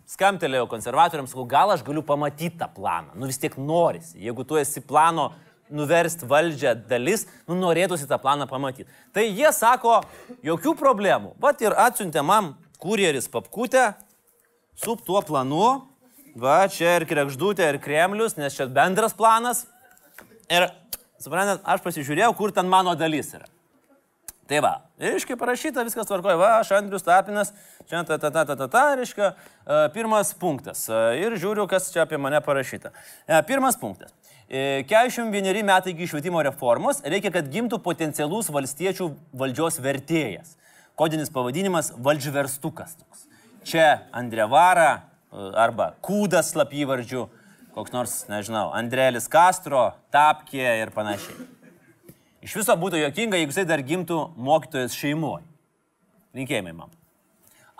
skamtelėjau 0.10 0.68
konservatoriams, 0.72 1.32
sakau, 1.32 1.46
gal 1.48 1.72
aš 1.72 1.84
galiu 1.88 2.04
pamatyti 2.06 2.60
tą 2.60 2.68
planą. 2.76 3.16
Nu 3.16 3.30
vis 3.30 3.40
tiek 3.40 3.56
norisi. 3.58 4.20
Jeigu 4.24 4.44
tu 4.48 4.60
esi 4.60 4.84
plano 4.84 5.32
nuversti 5.74 6.28
valdžią 6.30 6.76
dalis, 6.90 7.26
nu 7.48 7.58
norėtųsi 7.60 8.08
tą 8.10 8.20
planą 8.22 8.48
pamatyti. 8.50 8.90
Tai 9.16 9.24
jie 9.24 9.50
sako, 9.56 10.02
jokių 10.46 10.76
problemų. 10.80 11.34
Vat 11.44 11.64
ir 11.64 11.76
atsiuntė 11.80 12.24
man 12.26 12.54
kurjeris 12.84 13.30
papkutę 13.32 13.94
su 14.76 14.98
tuo 15.00 15.24
planu. 15.24 15.88
Va, 16.36 16.64
čia 16.68 16.98
ir 16.98 17.06
krekždutė, 17.06 17.68
ir 17.70 17.78
Kremlius, 17.82 18.36
nes 18.40 18.56
čia 18.58 18.66
bendras 18.66 19.14
planas. 19.14 19.68
Ir, 20.52 20.68
suprantat, 21.22 21.62
aš 21.64 21.84
pasižiūrėjau, 21.86 22.34
kur 22.38 22.52
ten 22.56 22.68
mano 22.72 22.96
dalis 23.00 23.34
yra. 23.38 23.48
Tai 24.44 24.60
va, 24.60 24.72
reiškia 25.00 25.38
parašyta, 25.40 25.86
viskas 25.88 26.10
tvarkoja, 26.10 26.36
va, 26.36 26.50
aš 26.60 26.74
Andrius 26.76 27.06
Tapinas, 27.06 27.54
čia 27.88 28.02
ta 28.04 28.18
ta 28.20 28.30
ta 28.30 28.44
ta 28.44 28.58
ta 28.60 28.68
ta, 28.68 28.82
reiškia, 29.00 29.30
pirmas 29.96 30.34
punktas. 30.36 30.84
Ir 31.16 31.38
žiūriu, 31.40 31.64
kas 31.72 31.88
čia 31.94 32.04
apie 32.04 32.20
mane 32.20 32.42
parašyta. 32.44 32.92
Pirmas 33.48 33.80
punktas. 33.80 34.12
41 34.52 35.64
metai 35.64 35.94
iki 35.96 36.10
švietimo 36.12 36.44
reformos 36.44 37.00
reikia, 37.08 37.32
kad 37.34 37.48
gimtų 37.50 37.80
potencialus 37.82 38.52
valstiečių 38.54 39.08
valdžios 39.32 39.80
vertėjas. 39.82 40.58
Kodinis 41.00 41.32
pavadinimas- 41.34 41.94
valdžverstukas. 42.06 43.00
Toks. 43.00 43.26
Čia 43.64 44.04
Andrevara 44.12 45.08
arba 45.32 45.96
Kūdas 46.04 46.52
slapyvardžių, 46.54 47.30
koks 47.74 47.94
nors, 47.94 48.16
nežinau, 48.30 48.68
Andrėlis 48.78 49.30
Castro, 49.32 49.92
Tapkė 50.14 50.64
ir 50.84 50.92
panašiai. 50.94 51.48
Iš 52.44 52.58
viso 52.60 52.76
būtų 52.80 53.00
jokinga, 53.00 53.40
jeigu 53.40 53.54
jisai 53.54 53.66
dar 53.68 53.82
gimtų 53.86 54.20
mokytojas 54.36 54.96
šeimoje. 55.00 55.46
Linkėjimai 56.36 56.74
man. 56.76 56.92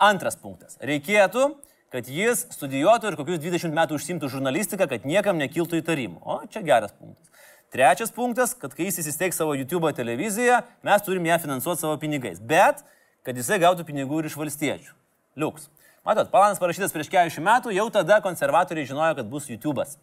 Antras 0.00 0.38
punktas. 0.40 0.78
Reikėtų, 0.82 1.50
kad 1.92 2.08
jis 2.10 2.46
studijuotų 2.54 3.10
ir 3.10 3.18
kokius 3.18 3.42
20 3.42 3.76
metų 3.76 3.98
užsimtų 3.98 4.30
žurnalistiką, 4.32 4.88
kad 4.90 5.06
niekam 5.06 5.38
nekiltų 5.38 5.82
įtarimų. 5.82 6.22
O, 6.22 6.40
čia 6.50 6.64
geras 6.66 6.94
punktas. 6.96 7.30
Trečias 7.74 8.12
punktas, 8.14 8.54
kad 8.54 8.74
kai 8.74 8.88
jis 8.88 9.00
įsisteigs 9.02 9.38
savo 9.38 9.54
YouTube 9.58 9.90
televiziją, 9.94 10.60
mes 10.86 11.06
turim 11.06 11.26
ją 11.26 11.40
finansuoti 11.42 11.82
savo 11.82 11.98
pinigais. 11.98 12.38
Bet, 12.38 12.84
kad 13.26 13.36
jisai 13.38 13.58
gautų 13.62 13.86
pinigų 13.88 14.22
ir 14.22 14.30
iš 14.30 14.38
valstiečių. 14.38 14.94
Liuks. 15.42 15.66
Matot, 16.04 16.28
planas 16.28 16.58
parašytas 16.60 16.92
prieš 16.92 17.08
keliasdešimt 17.08 17.46
metų, 17.46 17.70
jau 17.72 17.86
tada 17.88 18.18
konservatoriai 18.20 18.84
žinojo, 18.84 19.14
kad 19.16 19.28
bus 19.28 19.46
YouTube'as. 19.48 19.94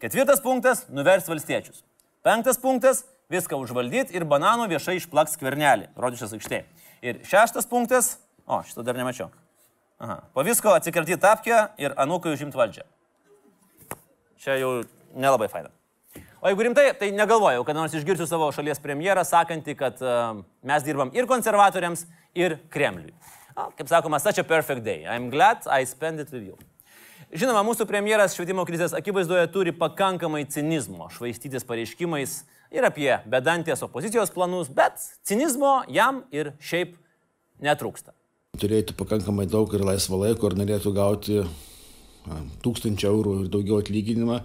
Ketvirtas 0.00 0.40
punktas- 0.40 0.86
nuvers 0.96 1.26
valstiečius. 1.28 1.82
Penktas 2.24 2.56
punktas- 2.56 3.04
viską 3.34 3.58
užvaldyti 3.60 4.14
ir 4.16 4.24
bananų 4.24 4.70
viešai 4.72 4.96
išplaks 4.96 5.36
kvernelį, 5.36 5.88
rodyšas 5.94 6.32
aikštė. 6.32 6.64
Ir 7.02 7.18
šeštas 7.20 7.68
punktas- 7.68 8.16
o, 8.48 8.62
šito 8.62 8.82
dar 8.82 8.94
nemačiau. 8.94 9.28
Aha. 10.00 10.22
Po 10.32 10.42
visko 10.42 10.72
atsikratyti 10.72 11.20
tapkę 11.20 11.68
ir 11.76 11.90
anūkai 11.90 12.32
užimti 12.32 12.56
valdžią. 12.56 12.82
Čia 14.38 14.58
jau 14.58 14.84
nelabai 15.14 15.48
faina. 15.48 15.68
O 16.40 16.48
jeigu 16.48 16.64
rimtai, 16.64 16.98
tai 16.98 17.10
negalvojau, 17.10 17.66
kad 17.66 17.76
nors 17.76 17.92
išgirsiu 17.92 18.26
savo 18.26 18.50
šalies 18.50 18.80
premjerą 18.80 19.20
sakantį, 19.20 19.76
kad 19.76 20.00
uh, 20.00 20.42
mes 20.62 20.82
dirbam 20.82 21.10
ir 21.12 21.26
konservatoriams, 21.26 22.06
ir 22.34 22.58
Kremliui. 22.70 23.12
A, 23.56 23.70
kaip 23.76 23.88
sakoma, 23.90 24.20
such 24.20 24.38
a 24.38 24.44
perfect 24.44 24.84
day. 24.84 25.04
I'm 25.06 25.30
glad 25.30 25.66
I 25.66 25.84
spend 25.84 26.20
it 26.20 26.30
with 26.32 26.46
you. 26.46 26.58
Žinoma, 27.30 27.60
mūsų 27.62 27.86
premjeras 27.86 28.34
švietimo 28.34 28.64
krizės 28.66 28.90
akivaizdoje 28.98 29.44
turi 29.54 29.70
pakankamai 29.76 30.42
cinizmo, 30.50 31.06
švaistytis 31.14 31.62
pareiškimais 31.68 32.32
ir 32.74 32.86
apie 32.86 33.10
bedantės 33.30 33.84
opozicijos 33.86 34.32
planus, 34.34 34.66
bet 34.66 34.98
cinizmo 35.26 35.80
jam 35.86 36.24
ir 36.34 36.56
šiaip 36.58 36.96
netrūksta. 37.62 38.16
Turėtų 38.58 38.96
pakankamai 38.98 39.46
daug 39.46 39.70
ir 39.78 39.86
laisvo 39.86 40.18
laiko 40.24 40.50
ir 40.50 40.58
norėtų 40.58 40.94
gauti 40.96 41.38
tūkstančių 42.64 43.08
eurų 43.12 43.36
ir 43.44 43.52
daugiau 43.54 43.78
atlyginimą, 43.78 44.40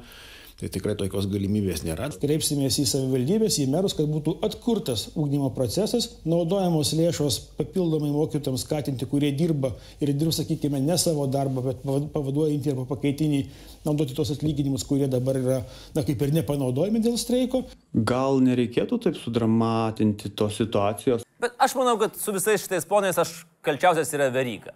tai 0.59 0.69
tikrai 0.71 0.95
tokios 0.95 1.27
galimybės 1.27 1.83
nėra. 1.83 2.07
Kreipsimės 2.21 2.77
į 2.79 2.85
savivaldybės, 2.87 3.57
į 3.59 3.67
merus, 3.73 3.95
kad 3.97 4.07
būtų 4.07 4.37
atkurtas 4.45 5.09
ūkdymo 5.19 5.49
procesas, 5.55 6.07
naudojamos 6.23 6.93
lėšos 6.95 7.39
papildomai 7.57 8.13
mokytams 8.13 8.63
skatinti, 8.63 9.07
kurie 9.11 9.33
dirba 9.35 9.73
ir 9.99 10.13
dirbs, 10.15 10.39
sakykime, 10.39 10.79
ne 10.83 10.95
savo 11.01 11.27
darbą, 11.31 11.65
bet 11.65 11.83
pavaduojantį 12.13 12.71
arba 12.71 12.87
pakaitiniai, 12.93 13.49
naudoti 13.87 14.15
tos 14.15 14.31
atlyginimus, 14.37 14.87
kurie 14.87 15.09
dabar 15.11 15.41
yra, 15.41 15.59
na, 15.97 16.05
kaip 16.07 16.23
ir 16.23 16.33
nepanaudojami 16.39 17.03
dėl 17.03 17.19
streiko. 17.19 17.65
Gal 18.07 18.39
nereikėtų 18.45 19.01
taip 19.09 19.19
sudramatinti 19.19 20.31
tos 20.39 20.55
situacijos? 20.61 21.27
Bet 21.43 21.59
aš 21.59 21.75
manau, 21.75 21.99
kad 21.99 22.15
su 22.15 22.31
visais 22.35 22.63
šitais 22.63 22.87
ponais 22.87 23.19
aš 23.19 23.41
kalčiausias 23.65 24.15
yra 24.15 24.31
veryga. 24.31 24.71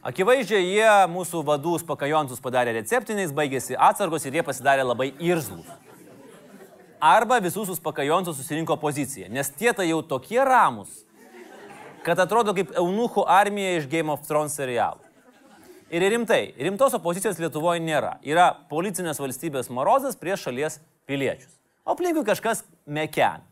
Akivaizdžiai 0.00 0.64
jie 0.64 0.92
mūsų 1.12 1.42
vadus 1.44 1.82
pakajontus 1.84 2.40
padarė 2.40 2.72
receptiniais, 2.78 3.34
baigėsi 3.36 3.76
atsargos 3.76 4.24
ir 4.24 4.38
jie 4.38 4.44
pasidarė 4.46 4.86
labai 4.86 5.10
irzlus. 5.20 5.68
Arba 7.00 7.36
visus 7.44 7.76
pakajontus 7.84 8.38
susirinko 8.40 8.78
poziciją, 8.80 9.28
nes 9.28 9.52
tie 9.52 9.74
tai 9.76 9.90
jau 9.90 10.00
tokie 10.00 10.40
ramus, 10.40 11.02
kad 12.04 12.16
atrodo 12.24 12.56
kaip 12.56 12.72
eunuchų 12.80 13.26
armija 13.28 13.76
iš 13.76 13.90
Game 13.92 14.12
of 14.12 14.24
Thrones 14.24 14.56
serialų. 14.56 15.04
Ir 15.92 16.08
rimtai, 16.08 16.54
rimtos 16.56 16.96
opozicijos 16.96 17.40
Lietuvoje 17.42 17.82
nėra. 17.84 18.16
Yra 18.24 18.54
policinės 18.70 19.20
valstybės 19.20 19.68
morozas 19.74 20.16
prieš 20.16 20.46
šalies 20.46 20.80
piliečius. 21.04 21.52
O 21.84 21.92
aplinkui 21.92 22.22
kažkas 22.24 22.62
meken. 22.86 23.42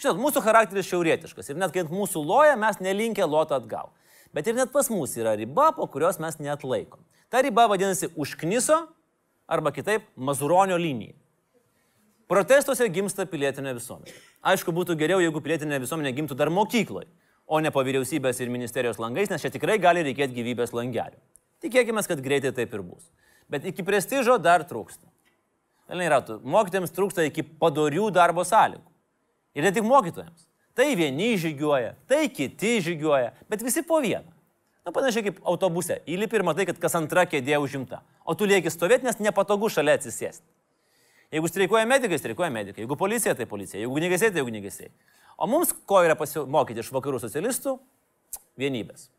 Žinot, 0.00 0.20
mūsų 0.22 0.40
charakteris 0.44 0.88
šiaurietiškas 0.88 1.50
ir 1.50 1.58
net 1.60 1.74
kai 1.74 1.82
ant 1.82 1.92
mūsų 1.92 2.22
loja, 2.24 2.54
mes 2.56 2.78
nelinkę 2.80 3.26
lotą 3.26 3.58
atgal. 3.58 3.90
Bet 4.34 4.46
ir 4.46 4.54
net 4.54 4.70
pas 4.72 4.86
mus 4.90 5.16
yra 5.18 5.34
riba, 5.38 5.70
po 5.74 5.86
kurios 5.90 6.20
mes 6.22 6.38
net 6.38 6.62
laikom. 6.66 7.02
Ta 7.30 7.42
riba 7.42 7.66
vadinasi 7.70 8.12
užkniso 8.18 8.78
arba 9.50 9.72
kitaip 9.74 10.06
mazuronio 10.16 10.78
linija. 10.78 11.16
Protestuose 12.30 12.86
gimsta 12.94 13.26
pilietinė 13.26 13.72
visuomenė. 13.74 14.12
Aišku, 14.46 14.70
būtų 14.74 14.94
geriau, 14.98 15.18
jeigu 15.18 15.42
pilietinė 15.42 15.80
visuomenė 15.82 16.12
gimtų 16.14 16.36
dar 16.38 16.50
mokykloje, 16.54 17.08
o 17.50 17.58
ne 17.58 17.72
po 17.74 17.82
vyriausybės 17.82 18.38
ir 18.38 18.52
ministerijos 18.54 19.00
langais, 19.02 19.32
nes 19.32 19.42
čia 19.42 19.50
tikrai 19.50 19.80
gali 19.82 20.04
reikėti 20.06 20.36
gyvybės 20.36 20.70
langelių. 20.76 21.18
Tikėkime, 21.64 22.04
kad 22.06 22.22
greitai 22.22 22.52
taip 22.54 22.76
ir 22.76 22.84
bus. 22.86 23.08
Bet 23.50 23.66
iki 23.66 23.82
prestižo 23.82 24.38
dar 24.38 24.62
trūksta. 24.62 25.10
Velniai 25.90 26.12
ratų, 26.14 26.38
mokytėms 26.46 26.94
trūksta 26.94 27.26
iki 27.26 27.42
padorių 27.42 28.12
darbo 28.14 28.46
sąlygų. 28.46 28.86
Ir 29.58 29.66
ne 29.66 29.74
tik 29.74 29.82
mokytojams. 29.82 30.46
Tai 30.80 30.94
vieni 30.96 31.34
žygiuoja, 31.36 31.92
tai 32.08 32.30
kiti 32.32 32.78
žygiuoja, 32.80 33.34
bet 33.52 33.60
visi 33.60 33.82
po 33.84 33.98
vieną. 34.00 34.24
Na, 34.80 34.94
panašiai 34.96 35.26
kaip 35.26 35.42
autobuse. 35.44 35.98
Įlipi 36.08 36.38
ir 36.38 36.44
matai, 36.46 36.64
kad 36.70 36.78
kas 36.80 36.94
antra 36.96 37.26
kėdė 37.28 37.58
užimta. 37.60 37.98
O 38.24 38.32
tu 38.32 38.48
lieki 38.48 38.72
stovėti, 38.72 39.04
nes 39.04 39.20
nepatogu 39.20 39.68
šalia 39.68 39.98
atsisėsti. 39.98 40.46
Jeigu 41.36 41.50
streikuoja 41.52 41.84
medikai, 41.84 42.16
streikuoja 42.16 42.48
medikai. 42.54 42.86
Jeigu 42.86 42.96
policija, 42.96 43.34
tai 43.36 43.44
policija. 43.50 43.82
Jeigu 43.82 43.92
ugniagesiai, 43.92 44.32
tai 44.32 44.46
ugniagesiai. 44.46 44.88
O 45.36 45.50
mums 45.52 45.74
ko 45.84 46.00
yra 46.06 46.16
pasimokyti 46.16 46.80
iš 46.80 46.88
vakarų 46.96 47.20
socialistų? 47.20 47.76
Vienybės. 48.64 49.10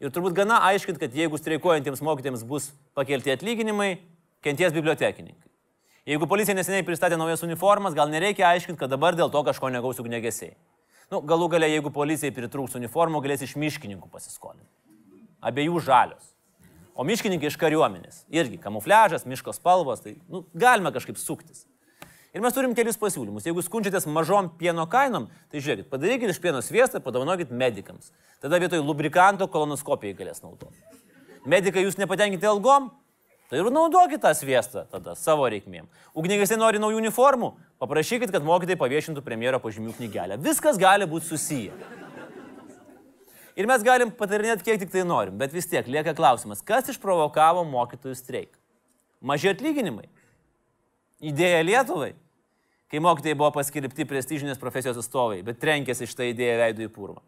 Ir 0.00 0.08
turbūt 0.16 0.40
gana 0.40 0.62
aiškint, 0.70 0.96
kad 1.04 1.12
jeigu 1.12 1.36
streikuojantiems 1.36 2.00
mokytėms 2.00 2.48
bus 2.48 2.72
pakelti 2.96 3.36
atlyginimai, 3.36 3.98
kenties 4.40 4.72
bibliotekininkai. 4.72 5.52
Jeigu 6.08 6.24
policija 6.24 6.56
neseniai 6.56 6.88
pristatė 6.88 7.20
naujas 7.20 7.44
uniformas, 7.44 7.92
gal 7.92 8.08
nereikia 8.08 8.48
aiškinti, 8.54 8.80
kad 8.80 8.88
dabar 8.88 9.20
dėl 9.20 9.28
to 9.28 9.44
kažko 9.44 9.68
negaus 9.68 10.00
ugnegesiai. 10.00 10.56
Nu, 11.10 11.18
galų 11.26 11.48
galia, 11.50 11.66
jeigu 11.72 11.90
policijai 11.90 12.30
pritrūks 12.34 12.76
uniformų, 12.78 13.18
galės 13.24 13.42
iš 13.42 13.56
miškininkų 13.58 14.06
pasiskolinti. 14.12 14.68
Abiejų 15.42 15.80
žalios. 15.82 16.28
O 16.94 17.02
miškininkai 17.06 17.48
iš 17.50 17.56
kariuomenės. 17.58 18.22
Irgi 18.30 18.60
kamufliažas, 18.62 19.26
miško 19.26 19.54
spalvos, 19.56 20.04
tai 20.04 20.14
nu, 20.30 20.44
galima 20.54 20.92
kažkaip 20.94 21.18
suktis. 21.18 21.64
Ir 22.30 22.44
mes 22.44 22.54
turim 22.54 22.76
kelius 22.78 22.98
pasiūlymus. 23.00 23.48
Jeigu 23.48 23.64
skundžiatės 23.66 24.06
mažom 24.06 24.52
pieno 24.60 24.84
kainom, 24.90 25.26
tai 25.50 25.58
žiūrėkit, 25.58 25.88
padarykit 25.90 26.30
iš 26.30 26.38
pieno 26.44 26.60
sviestą, 26.62 27.00
padovanokit 27.02 27.50
medikams. 27.50 28.12
Tada 28.38 28.60
vietoj 28.62 28.84
lubrikanto 28.84 29.48
kolonoskopijai 29.50 30.14
galės 30.20 30.44
naudoti. 30.44 30.78
Medikai 31.50 31.82
jūs 31.88 31.98
nepatenkinti 31.98 32.46
algom, 32.46 32.92
tai 33.50 33.58
ir 33.58 33.70
naudokit 33.74 34.22
tą 34.22 34.30
sviestą 34.36 34.84
tada 34.90 35.16
savo 35.18 35.48
reikmėm. 35.50 35.88
Ugnigesiai 36.14 36.58
nori 36.60 36.78
naujų 36.82 37.00
uniformų, 37.02 37.50
paprašykit, 37.82 38.30
kad 38.30 38.46
mokytojai 38.46 38.78
paviešintų 38.78 39.24
premjero 39.26 39.58
pažymių 39.62 39.96
knygelę. 39.98 40.38
Viskas 40.38 40.78
gali 40.78 41.08
būti 41.10 41.32
susiję. 41.32 41.74
Ir 43.58 43.66
mes 43.68 43.82
galim 43.84 44.14
patarinėti 44.14 44.64
kiek 44.64 44.78
tik 44.80 44.92
tai 44.94 45.02
norim, 45.04 45.34
bet 45.36 45.52
vis 45.52 45.66
tiek 45.68 45.84
lieka 45.90 46.14
klausimas, 46.16 46.62
kas 46.64 46.88
išprovokavo 46.94 47.66
mokytojų 47.68 48.16
streiką? 48.16 48.56
Maži 49.20 49.50
atlyginimai? 49.50 50.06
Idėja 51.20 51.60
Lietuvai? 51.66 52.14
Kai 52.90 53.02
mokytojai 53.02 53.36
buvo 53.36 53.50
paskirpti 53.54 54.06
prestižinės 54.08 54.58
profesijos 54.58 55.02
atstovai, 55.02 55.42
bet 55.46 55.60
trenkėsi 55.62 56.08
šitą 56.08 56.30
idėją 56.30 56.56
veidų 56.62 56.86
į 56.86 56.92
purvą. 56.94 57.20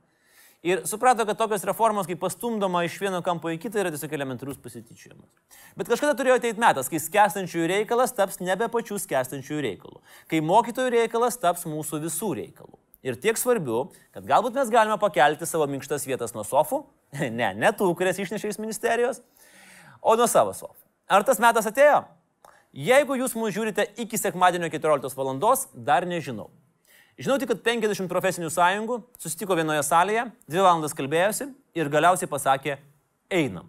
Ir 0.62 0.84
suprato, 0.86 1.24
kad 1.26 1.34
tokios 1.34 1.64
reformos, 1.66 2.06
kaip 2.06 2.20
pastumdoma 2.22 2.84
iš 2.86 2.94
vieno 3.02 3.18
kampo 3.26 3.50
į 3.50 3.56
kitą, 3.64 3.80
yra 3.82 3.90
tiesiog 3.90 4.12
elementarus 4.14 4.60
pasityčiojimas. 4.62 5.58
Bet 5.74 5.90
kažkada 5.90 6.14
turėjo 6.14 6.36
ateiti 6.38 6.62
metas, 6.62 6.86
kai 6.90 7.00
skęstančiųjų 7.02 7.66
reikalas 7.72 8.14
taps 8.14 8.38
nebe 8.38 8.68
pačių 8.70 9.00
skęstančiųjų 9.02 9.64
reikalų. 9.66 9.98
Kai 10.30 10.38
mokytojų 10.46 10.94
reikalas 10.94 11.40
taps 11.42 11.66
mūsų 11.66 12.04
visų 12.06 12.30
reikalų. 12.38 12.78
Ir 13.02 13.18
tiek 13.18 13.40
svarbiau, 13.40 13.88
kad 14.14 14.22
galbūt 14.28 14.54
mes 14.54 14.70
galime 14.70 14.94
pakelti 15.02 15.50
savo 15.50 15.66
minkštas 15.66 16.06
vietas 16.06 16.36
nuo 16.36 16.46
sofų, 16.46 16.84
ne, 17.40 17.50
ne 17.58 17.74
tų, 17.74 17.90
kurias 17.98 18.22
išnešė 18.22 18.54
iš 18.54 18.62
ministerijos, 18.62 19.18
o 19.98 20.14
nuo 20.14 20.30
savo 20.30 20.54
sofų. 20.54 20.78
Ar 21.10 21.26
tas 21.26 21.42
metas 21.42 21.66
atėjo? 21.66 22.04
Jeigu 22.72 23.18
jūs 23.18 23.34
mūsų 23.34 23.52
žiūrite 23.58 23.90
iki 24.00 24.16
sekmadienio 24.16 24.70
14 24.70 25.18
val. 25.18 25.34
dar 25.74 26.06
nežinau. 26.06 26.52
Žinau 27.22 27.36
tik, 27.38 27.52
kad 27.52 27.60
50 27.62 28.08
profesinių 28.10 28.48
sąjungų 28.50 28.96
susitiko 29.22 29.54
vienoje 29.54 29.84
salėje, 29.86 30.24
dvi 30.50 30.62
valandas 30.64 30.94
kalbėjosi 30.98 31.44
ir 31.78 31.90
galiausiai 31.92 32.26
pasakė, 32.26 32.80
einam. 33.30 33.68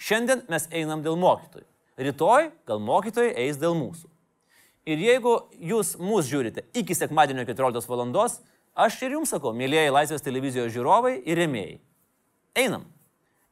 Šiandien 0.00 0.46
mes 0.48 0.64
einam 0.72 1.02
dėl 1.04 1.18
mokytojų. 1.20 1.66
Rytoj 2.00 2.46
gal 2.70 2.80
mokytojai 2.80 3.34
eis 3.42 3.58
dėl 3.60 3.76
mūsų. 3.76 4.08
Ir 4.88 5.02
jeigu 5.04 5.34
jūs 5.60 5.98
mūsų 6.00 6.30
žiūrite 6.30 6.64
iki 6.80 6.96
sekmadienio 6.96 7.44
14 7.44 7.90
val. 7.90 8.30
aš 8.74 9.02
ir 9.02 9.12
jums 9.18 9.28
sakau, 9.28 9.52
mėlyjeji 9.52 9.92
Laisvės 9.92 10.24
televizijos 10.24 10.72
žiūrovai 10.72 11.20
ir 11.26 11.36
remėjai. 11.36 11.76
Einam. 12.56 12.88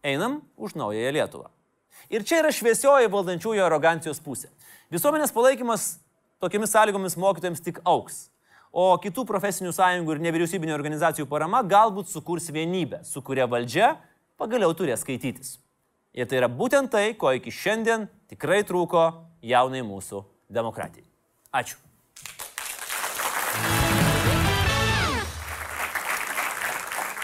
Einam 0.03 0.41
už 0.57 0.73
naująją 0.73 1.13
Lietuvą. 1.13 1.51
Ir 2.09 2.25
čia 2.25 2.41
yra 2.41 2.49
šviesioji 2.49 3.13
valdančiųjų 3.13 3.61
arogancijos 3.67 4.25
pusė. 4.25 4.49
Visuomenės 4.89 5.35
palaikymas 5.37 5.99
tokiamis 6.41 6.73
sąlygomis 6.73 7.21
mokytojams 7.21 7.61
tik 7.61 7.85
auks 7.85 8.31
o 8.73 8.91
kitų 9.03 9.25
profesinių 9.29 9.73
sąjungų 9.75 10.17
ir 10.17 10.23
nevyriausybinio 10.29 10.77
organizacijų 10.77 11.29
parama 11.31 11.63
galbūt 11.63 12.11
sukurs 12.13 12.51
vienybę, 12.53 13.03
su 13.05 13.23
kuria 13.25 13.49
valdžia 13.49 13.97
pagaliau 14.39 14.75
turės 14.77 15.03
skaitytis. 15.05 15.57
Ir 16.17 16.29
tai 16.29 16.41
yra 16.41 16.49
būtent 16.51 16.91
tai, 16.93 17.13
ko 17.15 17.33
iki 17.37 17.53
šiandien 17.55 18.09
tikrai 18.31 18.63
trūko 18.67 19.11
jaunai 19.45 19.85
mūsų 19.87 20.25
demokratijai. 20.51 21.07
Ačiū. 21.53 21.79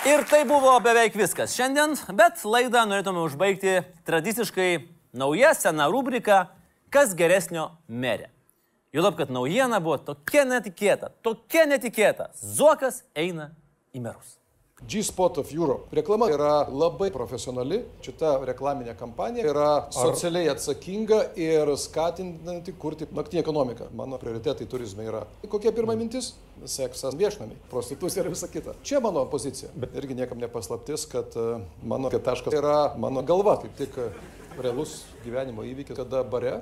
Ir 0.04 0.20
tai 0.28 0.42
buvo 0.44 0.74
beveik 0.84 1.14
viskas 1.16 1.54
šiandien, 1.56 1.94
bet 2.12 2.42
laidą 2.44 2.82
norėtume 2.84 3.22
užbaigti 3.24 3.78
tradiciškai 4.04 4.68
nauja 5.16 5.54
sena 5.56 5.88
rubrika 5.88 6.44
Kas 6.92 7.10
geresnio 7.18 7.72
merė. 7.88 8.33
Juolab, 8.94 9.16
kad 9.18 9.30
naujiena 9.34 9.80
buvo 9.82 9.96
tokia 9.98 10.44
netikėta, 10.46 11.08
tokia 11.26 11.64
netikėta. 11.66 12.28
Zuokas 12.38 13.00
eina 13.18 13.48
į 13.90 14.04
merus. 14.04 14.36
G-Spot 14.86 15.40
of 15.42 15.50
Europe. 15.50 15.88
Reklama 15.98 16.28
yra 16.30 16.50
labai 16.70 17.08
profesionali, 17.10 17.80
šita 18.04 18.36
reklaminė 18.46 18.94
kampanija 18.98 19.48
yra 19.50 19.70
socialiai 19.96 20.52
atsakinga 20.52 21.18
ir 21.40 21.72
skatinanti 21.80 22.76
kurti 22.78 23.08
naktinį 23.10 23.42
ekonomiką. 23.42 23.88
Mano 23.98 24.20
prioritetai 24.22 24.68
turizme 24.70 25.08
yra. 25.10 25.24
Kokia 25.50 25.74
pirma 25.74 25.98
mintis? 25.98 26.30
Seksas 26.62 27.18
viešnami, 27.18 27.58
prostitucija 27.74 28.22
ir 28.22 28.30
visa 28.30 28.46
kita. 28.52 28.76
Čia 28.86 29.02
mano 29.02 29.26
pozicija. 29.26 29.72
Bet 29.74 29.98
irgi 29.98 30.20
niekam 30.20 30.38
nepaslaptis, 30.38 31.08
kad 31.10 31.34
e, 31.34 31.58
mano 31.82 32.14
taškas 32.14 32.54
yra 32.60 32.78
mano 32.94 33.26
galva, 33.26 33.58
kaip 33.64 33.74
tik 33.80 33.98
e, 33.98 34.08
realus 34.62 35.00
gyvenimo 35.26 35.66
įvykis, 35.66 35.98
kada 35.98 36.22
bare 36.22 36.60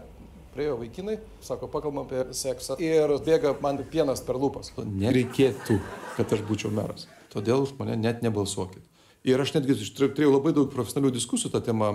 Priejo 0.53 0.77
vaikinai, 0.77 1.17
sako, 1.41 1.69
pakalbam 1.73 2.05
apie 2.05 2.27
seksą 2.37 2.77
ir 2.83 3.15
bėga 3.25 3.55
man 3.65 3.79
pienas 3.89 4.21
per 4.27 4.37
lūpas. 4.37 4.75
Nereikėtų, 4.85 5.79
kad 6.19 6.35
aš 6.37 6.43
būčiau 6.45 6.73
meras. 6.77 7.07
Todėl 7.33 7.65
už 7.65 7.73
mane 7.79 7.97
net 7.97 8.21
nebalsuokit. 8.21 8.85
Ir 9.23 9.39
aš 9.39 9.53
netgi 9.55 9.77
turėjau 9.95 10.33
labai 10.33 10.51
daug 10.51 10.67
profesionalių 10.73 11.13
diskusijų 11.15 11.53
tą 11.53 11.61
temą 11.63 11.91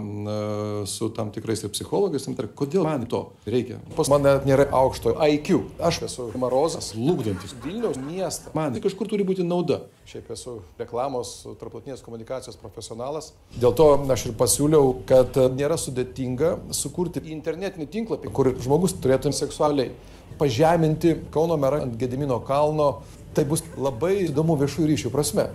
su 0.87 1.09
tam 1.11 1.27
tikrais 1.35 1.59
ir 1.59 1.73
psichologais, 1.73 2.23
ir 2.31 2.47
kodėl 2.55 2.87
man 2.87 3.03
to 3.11 3.19
reikia. 3.43 3.81
Pas 3.97 4.07
mane 4.07 4.37
nėra 4.47 4.69
aukšto 4.79 5.11
IQ. 5.35 5.59
Aš 5.89 5.99
esu 6.07 6.29
marozas, 6.39 6.93
lūkdantis 6.95 7.51
Vilniaus 7.65 7.99
miestą. 7.99 8.55
Man 8.55 8.71
tai 8.71 8.85
kažkur 8.85 9.11
turi 9.11 9.27
būti 9.27 9.43
nauda. 9.43 9.81
Šiaip 10.07 10.31
esu 10.37 10.61
reklamos, 10.79 11.35
tarptautinės 11.59 12.05
komunikacijos 12.07 12.55
profesionalas. 12.63 13.33
Dėl 13.59 13.75
to 13.75 13.91
aš 14.07 14.29
ir 14.29 14.39
pasiūliau, 14.39 14.95
kad 15.11 15.35
nėra 15.59 15.75
sudėtinga 15.75 16.55
sukurti 16.71 17.27
internetinį 17.35 17.91
tinklapį, 17.91 18.31
kur 18.31 18.55
žmogus 18.55 18.95
turėtų 19.03 19.35
seksualiai 19.35 19.91
pažeminti 20.39 21.17
Kauno 21.35 21.59
merą 21.59 21.83
ant 21.83 21.99
Gedimino 21.99 22.39
kalno. 22.39 23.01
Tai 23.35 23.43
bus 23.51 23.67
labai 23.75 24.29
įdomu 24.29 24.55
viešųjų 24.63 24.95
ryšių 24.95 25.11
prasme. 25.11 25.51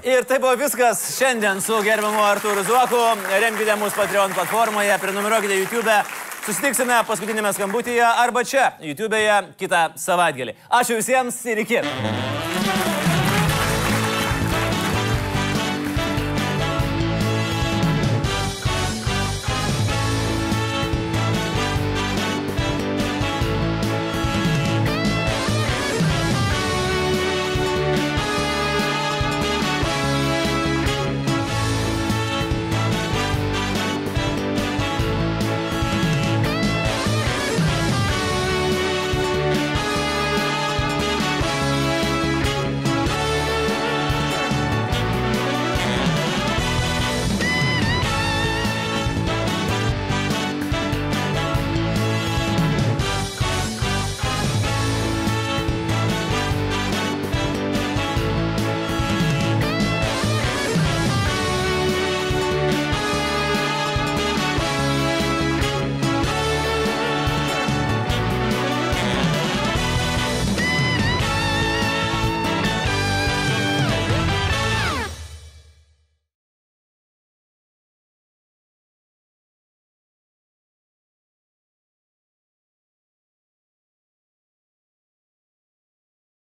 Ir 0.00 0.24
tai 0.24 0.38
buvo 0.40 0.54
viskas 0.56 1.00
šiandien 1.18 1.58
su 1.60 1.76
gerbiamu 1.84 2.22
Artūru 2.24 2.62
Zuoku. 2.64 3.00
Remkite 3.42 3.74
mūsų 3.76 3.98
Patreon 3.98 4.32
platformoje, 4.32 4.94
prenumeruokite 5.02 5.58
YouTube. 5.58 5.96
Susitiksime 6.46 7.02
paskutinėme 7.04 7.52
skambutyje 7.52 8.06
arba 8.08 8.40
čia, 8.48 8.70
YouTube'e 8.80 9.52
kitą 9.60 9.90
savaitgalį. 10.00 10.56
Ačiū 10.80 10.96
visiems 11.02 11.42
ir 11.52 11.60
iki. 11.66 11.82